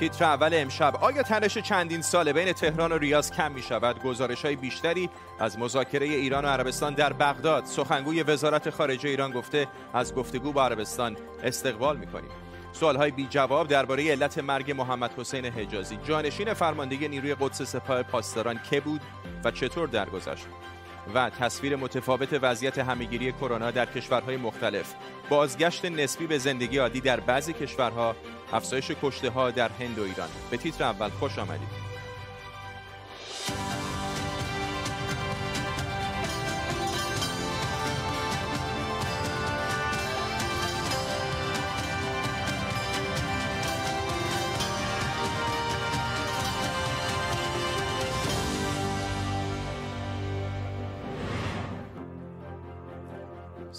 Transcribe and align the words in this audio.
تیتر 0.00 0.24
اول 0.24 0.50
امشب. 0.52 0.96
آیا 1.00 1.22
تنش 1.22 1.58
چندین 1.58 2.02
ساله 2.02 2.32
بین 2.32 2.52
تهران 2.52 2.92
و 2.92 2.98
ریاض 2.98 3.30
کم 3.30 3.52
می 3.52 3.62
شود 3.62 4.02
گزارش 4.02 4.44
های 4.44 4.56
بیشتری 4.56 5.10
از 5.38 5.58
مذاکره 5.58 6.06
ایران 6.06 6.44
و 6.44 6.48
عربستان 6.48 6.94
در 6.94 7.12
بغداد. 7.12 7.64
سخنگوی 7.64 8.22
وزارت 8.22 8.70
خارجه 8.70 9.08
ایران 9.08 9.30
گفته 9.30 9.68
از 9.94 10.14
گفتگو 10.14 10.52
با 10.52 10.64
عربستان 10.64 11.16
استقبال 11.42 11.96
می 11.96 12.06
کنیم 12.06 12.30
سوال 12.72 12.96
های 12.96 13.10
بی 13.10 13.26
جواب 13.30 13.68
درباره 13.68 14.10
علت 14.10 14.38
مرگ 14.38 14.70
محمد 14.70 15.10
حسین 15.18 15.44
حجازی. 15.44 15.98
جانشین 16.04 16.54
فرماندهی 16.54 17.08
نیروی 17.08 17.34
قدس 17.40 17.62
سپاه 17.62 18.02
پاسداران 18.02 18.60
که 18.70 18.80
بود 18.80 19.00
و 19.44 19.50
چطور 19.50 19.88
درگذشت؟ 19.88 20.46
و 21.14 21.30
تصویر 21.30 21.76
متفاوت 21.76 22.38
وضعیت 22.42 22.78
همهگیری 22.78 23.32
کرونا 23.32 23.70
در 23.70 23.86
کشورهای 23.86 24.36
مختلف. 24.36 24.94
بازگشت 25.30 25.84
نسبی 25.84 26.26
به 26.26 26.38
زندگی 26.38 26.78
عادی 26.78 27.00
در 27.00 27.20
بعضی 27.20 27.52
کشورها 27.52 28.16
افزایش 28.52 28.90
کشته 29.02 29.30
ها 29.30 29.50
در 29.50 29.68
هند 29.68 29.98
و 29.98 30.02
ایران. 30.02 30.28
به 30.50 30.56
تیتر 30.56 30.84
اول 30.84 31.08
خوش 31.08 31.38
آمدید. 31.38 31.79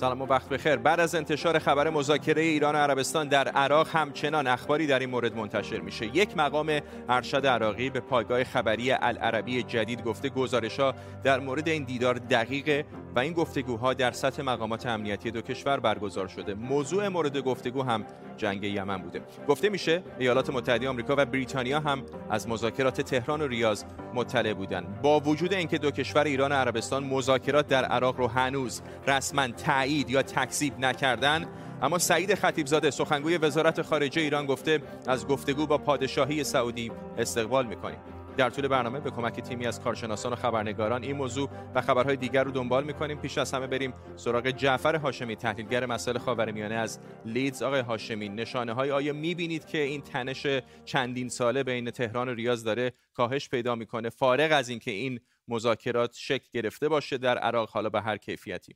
سلام 0.01 0.21
و 0.21 0.25
وقت 0.25 0.49
بخیر. 0.49 0.75
بعد 0.75 0.99
از 0.99 1.15
انتشار 1.15 1.59
خبر 1.59 1.89
مذاکره 1.89 2.41
ایران 2.41 2.75
و 2.75 2.77
عربستان 2.77 3.27
در 3.27 3.47
عراق 3.47 3.87
همچنان 3.93 4.47
اخباری 4.47 4.87
در 4.87 4.99
این 4.99 5.09
مورد 5.09 5.35
منتشر 5.35 5.79
میشه. 5.79 6.05
یک 6.05 6.37
مقام 6.37 6.79
ارشد 7.09 7.45
عراقی 7.45 7.89
به 7.89 7.99
پایگاه 7.99 8.43
خبری 8.43 8.91
العربی 8.91 9.63
جدید 9.63 10.03
گفته 10.03 10.29
گزارش 10.29 10.79
ها 10.79 10.93
در 11.23 11.39
مورد 11.39 11.69
این 11.69 11.83
دیدار 11.83 12.13
دقیقه. 12.13 12.85
و 13.15 13.19
این 13.19 13.33
گفتگوها 13.33 13.93
در 13.93 14.11
سطح 14.11 14.43
مقامات 14.43 14.85
امنیتی 14.85 15.31
دو 15.31 15.41
کشور 15.41 15.79
برگزار 15.79 16.27
شده. 16.27 16.53
موضوع 16.53 17.07
مورد 17.07 17.37
گفتگو 17.37 17.83
هم 17.83 18.05
جنگ 18.37 18.63
یمن 18.63 18.97
بوده. 18.97 19.21
گفته 19.47 19.69
میشه 19.69 20.03
ایالات 20.19 20.49
متحده 20.49 20.89
آمریکا 20.89 21.15
و 21.17 21.25
بریتانیا 21.25 21.79
هم 21.79 22.03
از 22.29 22.49
مذاکرات 22.49 23.01
تهران 23.01 23.41
و 23.41 23.47
ریاض 23.47 23.83
مطلع 24.13 24.53
بودند 24.53 25.01
با 25.01 25.19
وجود 25.19 25.53
اینکه 25.53 25.77
دو 25.77 25.91
کشور 25.91 26.23
ایران 26.23 26.51
و 26.51 26.55
عربستان 26.55 27.03
مذاکرات 27.03 27.67
در 27.67 27.85
عراق 27.85 28.17
رو 28.17 28.27
هنوز 28.27 28.81
رسما 29.07 29.47
تایید 29.47 30.09
یا 30.09 30.21
تکذیب 30.21 30.79
نکردن 30.79 31.45
اما 31.81 31.97
سعید 31.97 32.35
خطیبزاده 32.35 32.91
سخنگوی 32.91 33.37
وزارت 33.37 33.81
خارجه 33.81 34.21
ایران 34.21 34.45
گفته 34.45 34.79
از 35.07 35.27
گفتگو 35.27 35.65
با 35.67 35.77
پادشاهی 35.77 36.43
سعودی 36.43 36.91
استقبال 37.17 37.65
می‌کنیم. 37.65 37.97
در 38.37 38.49
طول 38.49 38.67
برنامه 38.67 38.99
به 38.99 39.11
کمک 39.11 39.39
تیمی 39.39 39.65
از 39.65 39.81
کارشناسان 39.81 40.33
و 40.33 40.35
خبرنگاران 40.35 41.03
این 41.03 41.15
موضوع 41.15 41.49
و 41.75 41.81
خبرهای 41.81 42.15
دیگر 42.15 42.43
رو 42.43 42.51
دنبال 42.51 42.83
می‌کنیم. 42.83 43.17
پیش 43.17 43.37
از 43.37 43.53
همه 43.53 43.67
بریم 43.67 43.93
سراغ 44.15 44.47
جعفر 44.47 44.95
هاشمی 44.95 45.35
تحلیلگر 45.35 45.85
مسائل 45.85 46.17
خاورمیانه 46.17 46.75
از 46.75 46.99
لیدز. 47.25 47.63
آقای 47.63 47.81
هاشمی 47.81 48.29
نشانه 48.29 48.73
های 48.73 48.91
آیا 48.91 49.13
می‌بینید 49.13 49.65
که 49.65 49.77
این 49.77 50.01
تنش 50.01 50.47
چندین 50.85 51.29
ساله 51.29 51.63
بین 51.63 51.91
تهران 51.91 52.29
و 52.29 52.33
ریاض 52.33 52.63
داره 52.63 52.93
کاهش 53.13 53.49
پیدا 53.49 53.75
می‌کنه؟ 53.75 54.09
فارغ 54.09 54.51
از 54.51 54.69
اینکه 54.69 54.91
این 54.91 55.19
مذاکرات 55.47 56.15
شکل 56.15 56.47
گرفته 56.53 56.89
باشه 56.89 57.17
در 57.17 57.37
عراق 57.37 57.69
حالا 57.69 57.89
به 57.89 58.01
هر 58.01 58.17
کیفیتی. 58.17 58.75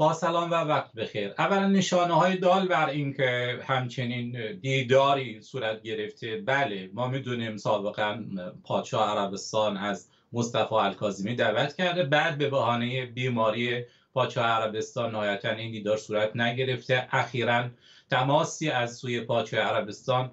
با 0.00 0.12
سلام 0.12 0.50
و 0.50 0.54
وقت 0.54 0.92
بخیر. 0.92 1.34
اولا 1.38 1.66
نشانه 1.66 2.14
های 2.14 2.36
دال 2.36 2.68
بر 2.68 2.88
اینکه 2.88 3.58
همچنین 3.66 4.56
دیداری 4.60 5.42
صورت 5.42 5.82
گرفته. 5.82 6.36
بله 6.36 6.90
ما 6.94 7.08
می‌دونیم 7.08 7.56
سابقا 7.56 8.24
پادشاه 8.64 9.18
عربستان 9.18 9.76
از 9.76 10.08
مصطفی 10.32 10.74
الکاظمی 10.74 11.34
دعوت 11.34 11.76
کرده. 11.76 12.02
بعد 12.02 12.38
به 12.38 12.50
بهانه 12.50 13.06
بیماری 13.06 13.84
پادشاه 14.14 14.46
عربستان 14.46 15.10
نهایتا 15.10 15.50
این 15.50 15.70
دیدار 15.70 15.96
صورت 15.96 16.36
نگرفته. 16.36 17.08
اخیرا 17.10 17.64
تماسی 18.10 18.70
از 18.70 18.96
سوی 18.96 19.20
پادشاه 19.20 19.60
عربستان 19.60 20.30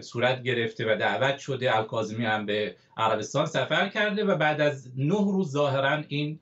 صورت 0.00 0.42
گرفته 0.42 0.92
و 0.92 0.96
دعوت 0.96 1.38
شده. 1.38 1.76
الکاظمی 1.76 2.24
هم 2.24 2.46
به 2.46 2.76
عربستان 2.96 3.46
سفر 3.46 3.88
کرده 3.88 4.24
و 4.24 4.36
بعد 4.36 4.60
از 4.60 4.90
نه 4.96 5.32
روز 5.32 5.52
ظاهرا 5.52 6.02
این 6.08 6.40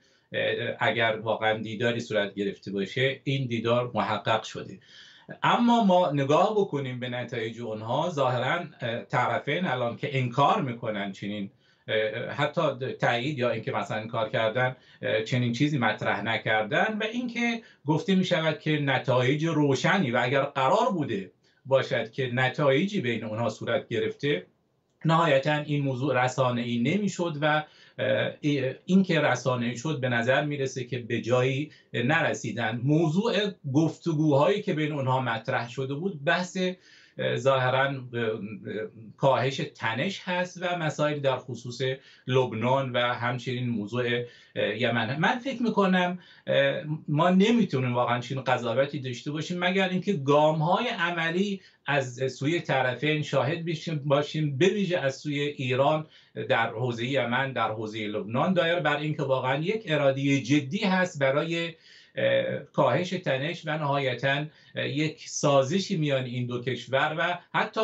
اگر 0.78 1.18
واقعا 1.22 1.58
دیداری 1.58 2.00
صورت 2.00 2.34
گرفته 2.34 2.72
باشه 2.72 3.20
این 3.24 3.46
دیدار 3.46 3.90
محقق 3.94 4.42
شده. 4.42 4.78
اما 5.42 5.84
ما 5.84 6.10
نگاه 6.12 6.52
بکنیم 6.56 7.00
به 7.00 7.08
نتایج 7.08 7.60
اونها 7.60 8.10
ظاهرا 8.10 8.64
طرفین 9.08 9.64
الان 9.64 9.96
که 9.96 10.18
انکار 10.18 10.62
می‌کنن 10.62 11.12
چنین 11.12 11.50
حتی 12.36 12.92
تایید 12.92 13.38
یا 13.38 13.50
اینکه 13.50 13.72
مثلا 13.72 14.06
کار 14.06 14.28
کردن 14.28 14.76
چنین 15.26 15.52
چیزی 15.52 15.78
مطرح 15.78 16.22
نکردن 16.22 16.98
و 17.00 17.04
اینکه 17.12 17.62
گفته 17.86 18.14
می 18.14 18.24
شود 18.24 18.58
که 18.58 18.78
نتایج 18.78 19.44
روشنی 19.44 20.10
و 20.10 20.18
اگر 20.22 20.42
قرار 20.42 20.90
بوده 20.92 21.30
باشد 21.64 22.10
که 22.10 22.30
نتایجی 22.32 23.00
بین 23.00 23.24
اونها 23.24 23.48
صورت 23.48 23.88
گرفته 23.88 24.46
نهایتا 25.04 25.54
این 25.54 25.82
موضوع 25.82 26.24
رسانه 26.24 26.60
ای 26.60 26.78
نمی‌شد 26.78 27.36
و 27.40 27.62
این 28.84 29.02
که 29.02 29.20
رسانه 29.20 29.74
شد 29.74 30.00
به 30.00 30.08
نظر 30.08 30.44
می‌رسه 30.44 30.84
که 30.84 30.98
به 30.98 31.20
جایی 31.20 31.70
نرسیدن. 31.94 32.80
موضوع 32.84 33.34
گفتگوهایی 33.72 34.62
که 34.62 34.74
بین 34.74 34.92
اونها 34.92 35.20
مطرح 35.20 35.70
شده 35.70 35.94
بود 35.94 36.24
بحث 36.24 36.58
ظاهرا 37.36 37.94
کاهش 39.16 39.56
تنش 39.74 40.20
هست 40.24 40.62
و 40.62 40.76
مسائل 40.78 41.20
در 41.20 41.36
خصوص 41.36 41.80
لبنان 42.26 42.92
و 42.92 42.98
همچنین 42.98 43.68
موضوع 43.68 44.24
یمن. 44.56 45.16
من 45.18 45.38
فکر 45.38 45.62
می‌کنم 45.62 46.18
ما 47.08 47.30
نمی‌تونیم 47.30 47.94
واقعا 47.94 48.20
چین 48.20 48.44
قضاوتی 48.44 49.00
داشته 49.00 49.30
باشیم 49.30 49.58
مگر 49.58 49.88
اینکه 49.88 50.12
گام 50.12 50.58
های 50.58 50.88
عملی 50.88 51.60
از 51.86 52.32
سوی 52.32 52.60
طرفین 52.60 53.22
شاهد 53.22 53.64
باشیم 54.04 54.58
بویژه 54.58 54.98
از 54.98 55.16
سوی 55.16 55.40
ایران 55.40 56.06
در 56.48 56.70
حوزه 56.70 57.06
یمن 57.06 57.52
در 57.52 57.68
حوزه 57.68 58.06
لبنان. 58.06 58.54
دایر 58.54 58.80
بر 58.80 58.96
اینکه 58.96 59.22
واقعا 59.22 59.56
یک 59.56 59.82
اراده 59.86 60.40
جدی 60.40 60.78
هست 60.78 61.18
برای 61.18 61.74
کاهش 62.72 63.10
تنش 63.10 63.62
و 63.66 63.78
نهایتا 63.78 64.44
یک 64.74 65.28
سازشی 65.28 65.96
میان 65.96 66.24
این 66.24 66.46
دو 66.46 66.62
کشور 66.62 67.16
و 67.18 67.38
حتی 67.58 67.80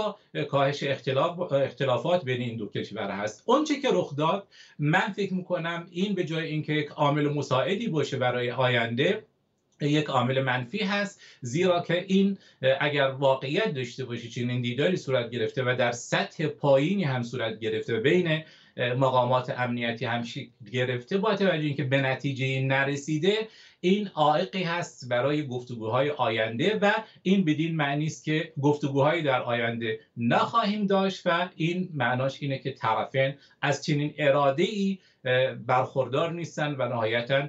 کاهش 0.50 0.82
اختلاف 0.82 1.52
اختلافات 1.52 2.24
بین 2.24 2.40
این 2.40 2.56
دو 2.56 2.68
کشور 2.68 3.10
هست. 3.10 3.42
اونچه 3.46 3.80
که 3.80 3.88
رخ 3.92 4.16
داد 4.16 4.48
من 4.78 5.12
فکر 5.16 5.34
می‌کنم 5.34 5.86
این 5.90 6.14
به 6.14 6.24
جای 6.24 6.46
اینکه 6.46 6.72
یک 6.72 6.88
عامل 6.88 7.28
مساعدی 7.28 7.88
باشه 7.88 8.16
برای 8.16 8.50
آینده 8.50 9.22
یک 9.80 10.06
عامل 10.06 10.42
منفی 10.42 10.78
هست 10.78 11.22
زیرا 11.40 11.80
که 11.80 12.04
این 12.08 12.38
اگر 12.80 13.06
واقعیت 13.06 13.74
داشته 13.74 14.04
باشه 14.04 14.28
چنین 14.28 14.62
دیداری 14.62 14.96
صورت 14.96 15.30
گرفته 15.30 15.62
و 15.62 15.76
در 15.78 15.92
سطح 15.92 16.46
پایینی 16.46 17.04
هم 17.04 17.22
صورت 17.22 17.60
گرفته 17.60 18.00
بین 18.00 18.42
مقامات 18.76 19.50
امنیتی 19.58 20.04
هم 20.04 20.24
گرفته 20.72 21.18
با 21.18 21.34
توجه 21.34 21.64
اینکه 21.64 21.84
به 21.84 22.00
نتیجه 22.00 22.62
نرسیده 22.62 23.48
این 23.80 24.08
عائقی 24.14 24.62
هست 24.62 25.08
برای 25.08 25.46
گفتگوهای 25.46 26.10
آینده 26.10 26.78
و 26.82 26.92
این 27.22 27.44
بدین 27.44 27.76
معنی 27.76 28.06
است 28.06 28.24
که 28.24 28.52
گفتگوهایی 28.62 29.22
در 29.22 29.42
آینده 29.42 30.00
نخواهیم 30.16 30.86
داشت 30.86 31.26
و 31.26 31.48
این 31.56 31.88
معناش 31.94 32.42
اینه 32.42 32.58
که 32.58 32.72
طرفین 32.72 33.34
از 33.62 33.84
چنین 33.84 34.14
اراده 34.18 34.62
ای 34.62 34.98
برخوردار 35.66 36.32
نیستن 36.32 36.74
و 36.74 36.88
نهایتا 36.88 37.48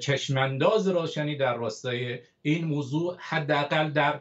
چشمانداز 0.00 0.88
روشنی 0.88 1.36
در 1.36 1.56
راستای 1.56 2.18
این 2.42 2.64
موضوع 2.64 3.16
حداقل 3.20 3.90
در 3.90 4.20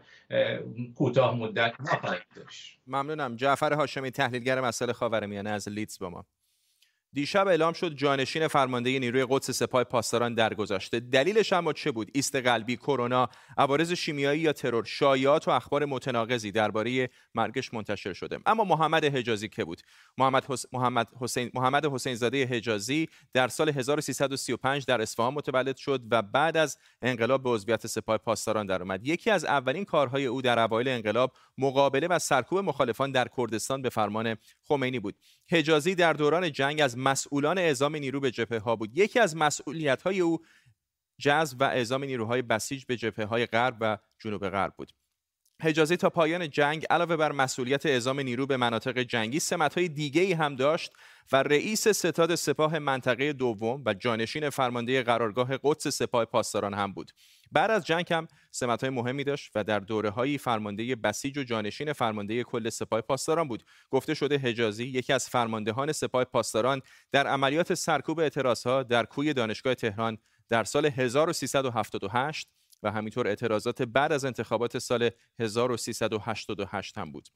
کوتاه 0.96 1.36
مدت 1.36 1.74
نخواهیم 1.80 2.22
داشت. 2.36 2.80
ممنونم. 2.88 3.36
جعفر 3.36 3.74
هاشمی 3.74 4.12
تحلیلگر 4.12 4.62
مسائل 4.62 4.92
خاورمیانه 4.92 5.50
از 5.50 5.70
لیدز 5.70 6.00
با 6.00 6.10
ما. 6.10 6.26
دیشب 7.14 7.48
اعلام 7.48 7.74
شد 7.74 7.94
جانشین 7.94 8.48
فرمانده 8.48 9.00
نیروی 9.00 9.26
قدس 9.30 9.52
سپاه 9.52 9.84
پاسداران 9.84 10.34
درگذشته. 10.34 11.00
دلیلش 11.00 11.54
اما 11.54 11.74
چه 11.74 11.92
بود؟ 11.92 12.12
ایست 12.14 12.36
قلبی 12.36 12.76
کرونا 12.76 13.30
عوارض 13.58 13.92
شیمیایی 13.92 14.42
یا 14.42 14.54
ترور؟ 14.54 14.84
شایعات 14.84 15.48
و 15.48 15.52
اخبار 15.52 15.86
متناقضی 15.86 16.52
درباره 16.52 17.10
مرگش 17.36 17.74
منتشر 17.74 18.14
شده. 18.14 18.40
اما 18.46 18.64
محمد 18.64 19.06
حجازی 19.06 19.50
که 19.50 19.66
بود؟ 19.66 19.82
محمد, 20.18 20.46
حس... 20.46 20.66
محمد 20.74 21.08
حسین 21.22 21.52
محمد 21.54 21.86
حسین 21.86 22.16
زاده 22.16 22.46
حجازی 22.46 23.10
در 23.34 23.48
سال 23.48 23.70
1335 23.70 24.86
در 24.86 25.02
اصفهان 25.02 25.34
متولد 25.34 25.78
شد 25.78 26.02
و 26.12 26.22
بعد 26.22 26.58
از 26.58 26.78
انقلاب 27.02 27.44
به 27.44 27.50
عضویت 27.50 27.88
سپاه 27.88 28.18
پاسداران 28.18 28.66
درآمد 28.66 29.08
یکی 29.08 29.30
از 29.30 29.46
اولین 29.46 29.86
کارهای 29.86 30.26
او 30.26 30.42
در 30.42 30.60
اوایل 30.60 30.88
انقلاب 30.88 31.34
مقابله 31.58 32.08
و 32.08 32.20
سرکوب 32.20 32.60
مخالفان 32.60 33.12
در 33.12 33.28
کردستان 33.38 33.82
به 33.82 33.90
فرمان 33.90 34.38
خمینی 34.68 35.00
بود. 35.00 35.16
حجازی 35.50 35.96
در 35.96 36.14
دوران 36.14 36.52
جنگ 36.52 36.82
از 36.82 37.01
مسئولان 37.02 37.58
اعزام 37.58 37.96
نیرو 37.96 38.20
به 38.20 38.32
جبهه 38.32 38.60
ها 38.60 38.76
بود. 38.76 38.98
یکی 38.98 39.20
از 39.20 39.36
مسئولیت 39.36 40.02
های 40.02 40.20
او 40.20 40.40
جذب 41.20 41.58
و 41.62 41.64
اعزام 41.64 42.04
نیروهای 42.04 42.42
بسیج 42.42 42.86
به 42.86 42.98
جبهه 42.98 43.26
های 43.26 43.46
غرب 43.46 43.78
و 43.82 43.98
جنوب 44.20 44.50
غرب 44.50 44.74
بود. 44.78 44.92
حجازی 45.64 45.98
تا 45.98 46.10
پایان 46.10 46.50
جنگ 46.50 46.86
علاوه 46.90 47.16
بر 47.16 47.32
مسئولیت 47.32 47.86
اعزام 47.86 48.20
نیرو 48.20 48.46
به 48.46 48.58
مناطق 48.58 49.00
جنگی 49.00 49.40
سمت‌های 49.40 49.88
دیگری 49.88 50.34
هم 50.34 50.56
داشت 50.56 50.92
و 51.32 51.44
رئیس 51.44 51.88
ستاد 51.88 52.36
سپاه 52.36 52.80
منطقه 52.80 53.34
دوم 53.34 53.84
و 53.86 53.94
جانشین 53.94 54.50
فرمانده 54.50 55.04
قرارگاه 55.04 55.50
قدس 55.64 55.88
سپاه 55.88 56.26
پاسداران 56.26 56.74
هم 56.74 56.94
بود. 56.94 57.12
بعد 57.52 57.72
از 57.72 57.86
جنگ 57.86 58.14
هم 58.14 58.28
سمت‌های 58.52 58.90
مهمی 58.90 59.24
داشت 59.24 59.52
و 59.56 59.64
در 59.64 59.80
دوره‌های 59.80 60.38
فرمانده 60.38 60.96
بسیج 60.96 61.38
و 61.38 61.44
جانشین 61.44 61.94
فرمانده 61.94 62.44
کل 62.44 62.70
سپاه 62.70 63.02
پاسداران 63.02 63.48
بود. 63.48 63.64
گفته 63.90 64.14
شده 64.14 64.38
حجازی 64.38 64.86
یکی 64.86 65.14
از 65.14 65.30
فرماندهان 65.30 65.92
سپاه 65.92 66.24
پاسداران 66.24 66.82
در 67.12 67.28
عملیات 67.28 67.74
سرکوب 67.74 68.20
اعتراضها 68.20 68.84
در 68.84 69.06
کوی 69.06 69.34
دانشگاه 69.34 69.76
تهران 69.76 70.18
در 70.50 70.64
سال 70.64 70.86
1378 70.86 72.50
و 72.84 72.92
همینطور 72.92 73.28
اعتراضات 73.28 73.82
بعد 73.82 74.12
از 74.12 74.26
انتخابات 74.26 74.78
سال 74.78 75.10
1388 75.40 76.98
هم 76.98 77.12
بود. 77.12 77.28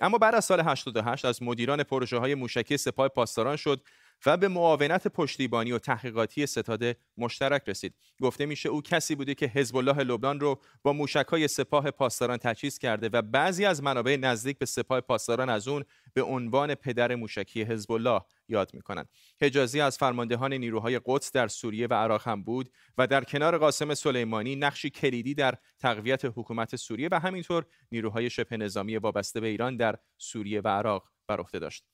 اما 0.00 0.18
بعد 0.18 0.34
از 0.34 0.44
سال 0.44 0.60
88 0.60 1.24
از 1.24 1.42
مدیران 1.42 1.82
پروژه 1.82 2.18
های 2.18 2.34
موشکی 2.34 2.76
سپاه 2.76 3.08
پاسداران 3.08 3.56
شد 3.56 3.82
و 4.26 4.36
به 4.36 4.48
معاونت 4.48 5.08
پشتیبانی 5.08 5.72
و 5.72 5.78
تحقیقاتی 5.78 6.46
ستاد 6.46 6.96
مشترک 7.16 7.62
رسید. 7.66 7.94
گفته 8.22 8.46
میشه 8.46 8.68
او 8.68 8.82
کسی 8.82 9.14
بوده 9.14 9.34
که 9.34 9.46
حزب 9.46 9.76
الله 9.76 9.98
لبنان 10.02 10.40
رو 10.40 10.60
با 10.82 10.92
موشکهای 10.92 11.48
سپاه 11.48 11.90
پاسداران 11.90 12.36
تجهیز 12.36 12.78
کرده 12.78 13.08
و 13.12 13.22
بعضی 13.22 13.64
از 13.64 13.82
منابع 13.82 14.16
نزدیک 14.16 14.58
به 14.58 14.66
سپاه 14.66 15.00
پاسداران 15.00 15.48
از 15.48 15.68
اون 15.68 15.84
به 16.14 16.22
عنوان 16.22 16.74
پدر 16.74 17.14
موشکی 17.14 17.62
حزب 17.62 17.92
الله 17.92 18.20
یاد 18.48 18.74
می‌کنند. 18.74 19.08
حجازی 19.40 19.80
از 19.80 19.98
فرماندهان 19.98 20.52
نیروهای 20.52 21.00
قدس 21.06 21.32
در 21.32 21.48
سوریه 21.48 21.86
و 21.86 21.94
عراق 21.94 22.28
هم 22.28 22.42
بود 22.42 22.70
و 22.98 23.06
در 23.06 23.24
کنار 23.24 23.58
قاسم 23.58 23.94
سلیمانی 23.94 24.56
نقشی 24.56 24.90
کلیدی 24.90 25.34
در 25.34 25.54
تقویت 25.78 26.24
حکومت 26.24 26.76
سوریه 26.76 27.08
و 27.12 27.20
همینطور 27.20 27.66
نیروهای 27.92 28.30
شبه 28.30 28.56
نظامی 28.56 28.96
وابسته 28.96 29.40
به 29.40 29.46
ایران 29.46 29.76
در 29.76 29.96
سوریه 30.18 30.60
و 30.60 30.68
عراق 30.68 31.08
بر 31.26 31.40
عهده 31.40 31.58
داشت. 31.58 31.84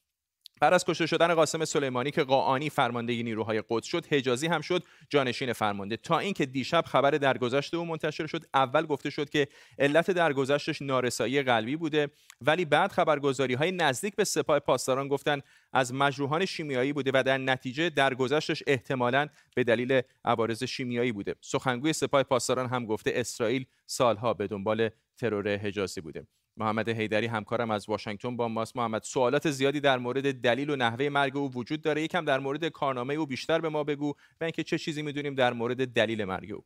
بعد 0.60 0.72
از 0.72 0.84
کشته 0.84 1.06
شدن 1.06 1.34
قاسم 1.34 1.64
سلیمانی 1.64 2.10
که 2.10 2.22
قاآنی 2.22 2.70
فرمانده 2.70 3.22
نیروهای 3.22 3.62
قدس 3.68 3.86
شد 3.86 4.06
حجازی 4.06 4.46
هم 4.46 4.60
شد 4.60 4.82
جانشین 5.08 5.52
فرمانده. 5.52 5.96
تا 5.96 6.18
اینکه 6.18 6.46
دیشب 6.46 6.84
خبر 6.86 7.10
درگذشت 7.10 7.74
او 7.74 7.84
منتشر 7.84 8.26
شد 8.26 8.44
اول 8.54 8.86
گفته 8.86 9.10
شد 9.10 9.30
که 9.30 9.48
علت 9.78 10.10
درگذشتش 10.10 10.82
نارسایی 10.82 11.42
قلبی 11.42 11.76
بوده 11.76 12.08
ولی 12.40 12.64
بعد 12.64 12.92
خبرگزاری 12.92 13.54
های 13.54 13.72
نزدیک 13.72 14.16
به 14.16 14.24
سپاه 14.24 14.58
پاسداران 14.58 15.08
گفتن 15.08 15.40
از 15.72 15.94
مجروحان 15.94 16.44
شیمیایی 16.44 16.92
بوده 16.92 17.10
و 17.14 17.22
در 17.22 17.38
نتیجه 17.38 17.90
درگذشتش 17.90 18.62
احتمالا 18.66 19.28
به 19.54 19.64
دلیل 19.64 20.00
عوارض 20.24 20.64
شیمیایی 20.64 21.12
بوده. 21.12 21.34
سخنگوی 21.40 21.92
سپاه 21.92 22.22
پاسداران 22.22 22.68
هم 22.68 22.86
گفته 22.86 23.12
اسرائیل 23.14 23.66
سالها 23.86 24.34
به 24.34 24.46
دنبال 24.46 24.90
ترور 25.16 25.56
حجازی 25.56 26.00
بوده. 26.00 26.26
محمد 26.56 26.88
حیدری 26.88 27.26
همکارم 27.26 27.70
از 27.70 27.88
واشنگتن 27.88 28.36
با 28.36 28.48
ماست. 28.48 28.76
محمد 28.76 29.02
سوالات 29.02 29.50
زیادی 29.50 29.80
در 29.80 29.98
مورد 29.98 30.40
دلیل 30.40 30.70
و 30.70 30.76
نحوه 30.76 31.08
مرگ 31.08 31.36
او 31.36 31.52
وجود 31.52 31.82
داره. 31.82 32.02
یکم 32.02 32.24
در 32.24 32.38
مورد 32.38 32.68
کارنامه 32.68 33.14
او 33.14 33.26
بیشتر 33.26 33.60
به 33.60 33.68
ما 33.68 33.84
بگو 33.84 34.14
و 34.40 34.44
اینکه 34.44 34.62
چه 34.62 34.78
چیزی 34.78 35.02
می‌دونیم 35.02 35.34
در 35.34 35.52
مورد 35.52 35.92
دلیل 35.92 36.24
مرگ 36.24 36.52
او. 36.52 36.64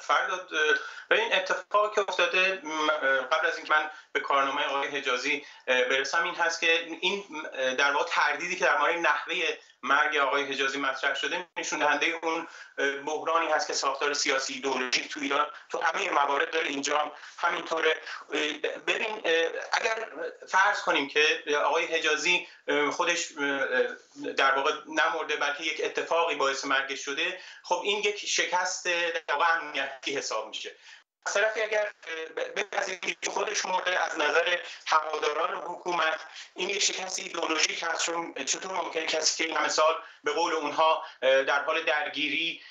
فرداد 0.00 0.48
به 1.08 1.18
این 1.18 1.34
اتفاقی 1.34 1.94
که 1.94 2.00
افتاده 2.00 2.62
قبل 3.32 3.46
از 3.46 3.56
اینکه 3.56 3.72
من 3.72 3.90
به 4.12 4.20
کارنامه 4.20 4.64
آقای 4.64 4.88
حجازی 4.88 5.44
برسم 5.66 6.24
این 6.24 6.34
هست 6.34 6.60
که 6.60 6.98
این 7.00 7.24
در 7.78 7.92
واقع 7.92 8.04
تردیدی 8.08 8.56
که 8.56 8.64
در 8.64 8.78
مورد 8.78 8.98
نحوه 8.98 9.34
مرگ 9.82 10.16
آقای 10.16 10.44
حجازی 10.44 10.78
مطرح 10.78 11.14
شده 11.14 11.46
نشون 11.56 11.78
دهنده 11.78 12.06
اون 12.22 12.48
بحرانی 13.06 13.52
هست 13.52 13.66
که 13.66 13.72
ساختار 13.72 14.14
سیاسی 14.14 14.54
ایدئولوژیک 14.54 15.08
تو 15.08 15.20
ایران 15.20 15.46
تو 15.68 15.80
همه 15.80 16.10
موارد 16.10 16.50
داره 16.50 16.68
اینجا 16.68 16.98
هم 16.98 17.10
همینطوره. 17.38 17.96
ببین 18.86 19.20
اگر 19.72 20.08
فرض 20.48 20.82
کنیم 20.82 21.08
که 21.08 21.42
آقای 21.64 21.86
حجازی 21.86 22.46
خودش 22.92 23.28
در 24.36 24.54
واقع 24.54 24.72
نمرده 24.86 25.36
بلکه 25.36 25.64
یک 25.64 25.80
اتفاقی 25.84 26.34
باعث 26.34 26.64
مرگش 26.64 27.04
شده 27.04 27.40
خب 27.62 27.80
این 27.84 27.98
یک 27.98 28.26
شکست 28.26 28.88
واقعا 29.28 29.72
امنیتی 29.82 30.16
حساب 30.16 30.48
میشه. 30.48 30.76
از 31.26 31.34
طرفی 31.34 31.60
اگر 31.60 31.92
بپذیرید 32.36 33.28
خودش 33.28 33.64
مرده 33.64 34.04
از 34.04 34.18
نظر 34.18 34.58
هواداران 34.86 35.54
حکومت 35.54 36.20
این 36.54 36.68
یک 36.68 36.82
شکست 36.82 37.18
ایدئولوژیک 37.18 37.82
هست 37.82 38.04
چون 38.04 38.34
چطور 38.34 38.72
ممکنه 38.72 39.06
کسی 39.06 39.36
که 39.42 39.48
این 39.48 39.56
همه 39.56 39.68
سال 39.68 39.94
به 40.24 40.32
قول 40.32 40.52
اونها 40.52 41.04
در 41.20 41.64
حال 41.64 41.82
درگیری 41.82 42.62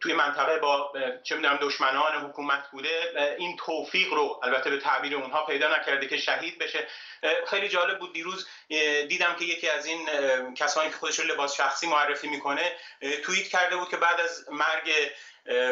توی 0.00 0.12
منطقه 0.12 0.58
با 0.58 0.92
چه 1.22 1.36
می‌دونم 1.36 1.58
دشمنان 1.62 2.14
حکومت 2.14 2.70
بوده 2.70 3.36
این 3.38 3.56
توفیق 3.56 4.12
رو 4.12 4.40
البته 4.42 4.70
به 4.70 4.78
تعبیر 4.78 5.16
اونها 5.16 5.46
پیدا 5.46 5.76
نکرده 5.76 6.08
که 6.08 6.16
شهید 6.16 6.58
بشه. 6.58 6.86
خیلی 7.46 7.68
جالب 7.68 7.98
بود 7.98 8.12
دیروز 8.12 8.48
دیدم 9.08 9.36
که 9.38 9.44
یکی 9.44 9.68
از 9.68 9.86
این 9.86 10.08
کسانی 10.54 10.90
که 10.90 10.96
خودش 10.96 11.18
رو 11.18 11.24
لباس 11.24 11.56
شخصی 11.56 11.86
معرفی 11.86 12.28
می‌کنه 12.28 12.76
توییت 13.24 13.48
کرده 13.48 13.76
بود 13.76 13.88
که 13.88 13.96
بعد 13.96 14.20
از 14.20 14.46
مرگ 14.50 14.90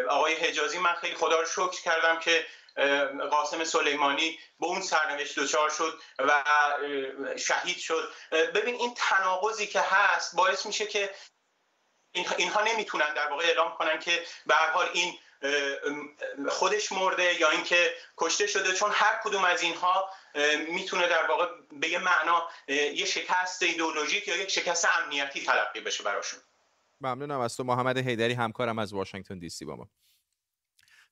آقای 0.08 0.34
حجازی 0.34 0.78
من 0.78 0.94
خیلی 0.94 1.14
خدا 1.14 1.40
رو 1.40 1.46
شکر 1.46 1.82
کردم 1.82 2.18
که 2.18 2.46
قاسم 3.30 3.64
سلیمانی 3.64 4.38
به 4.60 4.66
اون 4.66 4.80
سرنوشت 4.80 5.38
دچار 5.38 5.70
شد 5.70 6.00
و 6.18 6.44
شهید 7.36 7.78
شد. 7.78 8.12
ببین 8.30 8.74
این 8.74 8.94
تناقضی 8.96 9.66
که 9.66 9.80
هست 9.80 10.36
باعث 10.36 10.66
میشه 10.66 10.86
که 10.86 11.10
اینها 12.12 12.62
نمی‌تونن 12.62 13.14
در 13.14 13.30
واقع 13.30 13.44
اعلام 13.44 13.74
کنن 13.74 13.98
که 13.98 14.22
به 14.46 14.54
هر 14.54 14.70
حال 14.70 14.88
این 14.94 15.18
خودش 16.48 16.92
مرده 16.92 17.40
یا 17.40 17.50
اینکه 17.50 17.94
کشته 18.16 18.46
شده 18.46 18.72
چون 18.72 18.90
هر 18.92 19.20
کدوم 19.24 19.44
از 19.44 19.62
اینها 19.62 20.10
می‌تونه 20.68 21.08
در 21.08 21.26
واقع 21.26 21.46
به 21.72 21.88
یه 21.88 21.98
معنا 21.98 22.48
یه 22.68 23.04
شکست 23.04 23.62
ایدئولوژیک 23.62 24.28
یا 24.28 24.36
یک 24.36 24.50
شکست 24.50 24.88
امنیتی 25.02 25.44
تلقی 25.44 25.80
بشه 25.80 26.04
براشون. 26.04 26.40
ممنونم 27.00 27.40
از 27.40 27.56
تو 27.56 27.64
محمد 27.64 27.98
حیدری 27.98 28.34
همکارم 28.34 28.78
از 28.78 28.92
واشنگتن 28.92 29.38
دی 29.38 29.48
سی 29.48 29.64
با 29.64 29.76
ما. 29.76 29.88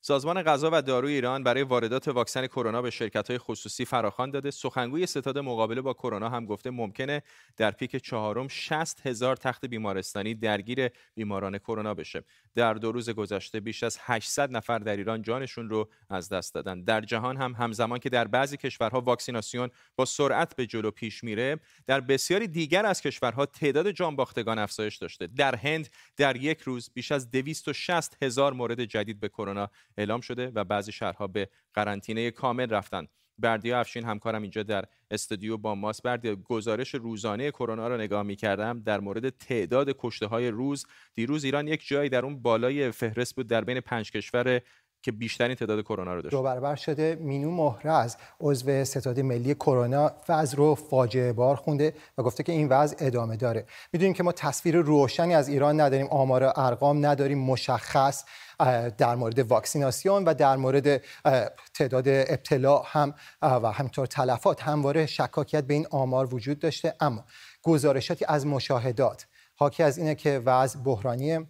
سازمان 0.07 0.43
غذا 0.43 0.69
و 0.73 0.81
داروی 0.81 1.13
ایران 1.13 1.43
برای 1.43 1.63
واردات 1.63 2.07
واکسن 2.07 2.47
کرونا 2.47 2.81
به 2.81 2.89
شرکت‌های 2.89 3.37
خصوصی 3.37 3.85
فراخوان 3.85 4.31
داده. 4.31 4.51
سخنگوی 4.51 5.05
ستاد 5.05 5.37
مقابله 5.37 5.81
با 5.81 5.93
کرونا 5.93 6.29
هم 6.29 6.45
گفته 6.45 6.69
ممکنه 6.69 7.23
در 7.57 7.71
پیک 7.71 7.95
چهارم 7.95 8.47
60 8.47 9.07
هزار 9.07 9.35
تخت 9.35 9.65
بیمارستانی 9.65 10.35
درگیر 10.35 10.89
بیماران 11.15 11.57
کرونا 11.57 11.93
بشه. 11.93 12.23
در 12.55 12.73
دو 12.73 12.91
روز 12.91 13.09
گذشته 13.09 13.59
بیش 13.59 13.83
از 13.83 13.97
800 14.01 14.51
نفر 14.51 14.79
در 14.79 14.97
ایران 14.97 15.21
جانشون 15.21 15.69
رو 15.69 15.89
از 16.09 16.29
دست 16.29 16.53
دادن. 16.53 16.83
در 16.83 17.01
جهان 17.01 17.37
هم 17.37 17.53
همزمان 17.53 17.99
که 17.99 18.09
در 18.09 18.27
بعضی 18.27 18.57
کشورها 18.57 19.01
واکسیناسیون 19.01 19.69
با 19.95 20.05
سرعت 20.05 20.55
به 20.55 20.65
جلو 20.65 20.91
پیش 20.91 21.23
میره، 21.23 21.59
در 21.87 22.01
بسیاری 22.01 22.47
دیگر 22.47 22.85
از 22.85 23.01
کشورها 23.01 23.45
تعداد 23.45 23.91
جانباختگان 23.91 24.59
افزایش 24.59 24.97
داشته. 24.97 25.27
در 25.27 25.55
هند 25.55 25.89
در 26.17 26.35
یک 26.35 26.61
روز 26.61 26.89
بیش 26.93 27.11
از 27.11 27.31
260 27.31 28.23
هزار 28.23 28.53
مورد 28.53 28.83
جدید 28.83 29.19
به 29.19 29.29
کرونا 29.29 29.69
اعلام 29.97 30.21
شده 30.21 30.51
و 30.55 30.63
بعضی 30.63 30.91
شهرها 30.91 31.27
به 31.27 31.49
قرنطینه 31.73 32.31
کامل 32.31 32.69
رفتن. 32.69 33.07
بردیا 33.39 33.79
افشین 33.79 34.05
همکارم 34.05 34.41
اینجا 34.41 34.63
در 34.63 34.85
استودیو 35.11 35.57
با 35.57 35.75
ماست. 35.75 36.03
بردیا 36.03 36.35
گزارش 36.35 36.95
روزانه 36.95 37.51
کرونا 37.51 37.87
رو 37.87 37.97
نگاه 37.97 38.23
می 38.23 38.35
کردم 38.35 38.79
در 38.79 38.99
مورد 38.99 39.29
تعداد 39.29 39.95
کشته 39.99 40.25
های 40.27 40.47
روز 40.47 40.85
دیروز 41.13 41.43
ایران 41.43 41.67
یک 41.67 41.87
جایی 41.87 42.09
در 42.09 42.25
اون 42.25 42.41
بالای 42.41 42.91
فهرست 42.91 43.35
بود 43.35 43.47
در 43.47 43.63
بین 43.63 43.79
پنج 43.79 44.11
کشور 44.11 44.61
که 45.01 45.11
بیشترین 45.11 45.55
تعداد 45.55 45.81
کرونا 45.81 46.13
رو 46.13 46.21
داشت. 46.21 46.35
دو 46.35 46.43
برابر 46.43 46.75
شده 46.75 47.17
مینو 47.21 47.51
مهرز 47.51 48.15
عضو 48.39 48.83
ستاد 48.83 49.19
ملی 49.19 49.53
کرونا 49.55 50.11
وضع 50.29 50.57
رو 50.57 50.75
فاجعه 50.75 51.33
بار 51.33 51.55
خونده 51.55 51.93
و 52.17 52.23
گفته 52.23 52.43
که 52.43 52.51
این 52.51 52.67
وضع 52.67 52.95
ادامه 52.99 53.37
داره. 53.37 53.65
می‌دونیم 53.93 54.13
که 54.13 54.23
ما 54.23 54.31
تصویر 54.31 54.77
روشنی 54.77 55.35
از 55.35 55.49
ایران 55.49 55.81
نداریم 55.81 56.07
آمار 56.07 56.43
ارقام 56.55 57.05
نداریم 57.05 57.39
مشخص 57.39 58.25
در 58.97 59.15
مورد 59.15 59.39
واکسیناسیون 59.39 60.23
و 60.23 60.33
در 60.33 60.55
مورد 60.55 61.01
تعداد 61.73 62.07
ابتلا 62.07 62.77
هم 62.77 63.13
و 63.41 63.71
همینطور 63.71 64.05
تلفات 64.05 64.63
همواره 64.63 65.05
شکاکیت 65.05 65.63
به 65.63 65.73
این 65.73 65.87
آمار 65.91 66.35
وجود 66.35 66.59
داشته. 66.59 66.95
اما 66.99 67.25
گزارشاتی 67.63 68.25
از 68.25 68.45
مشاهدات 68.45 69.25
حاکی 69.55 69.83
از 69.83 69.97
اینه 69.97 70.15
که 70.15 70.41
وضع 70.45 70.79
بحرانیه. 70.79 71.47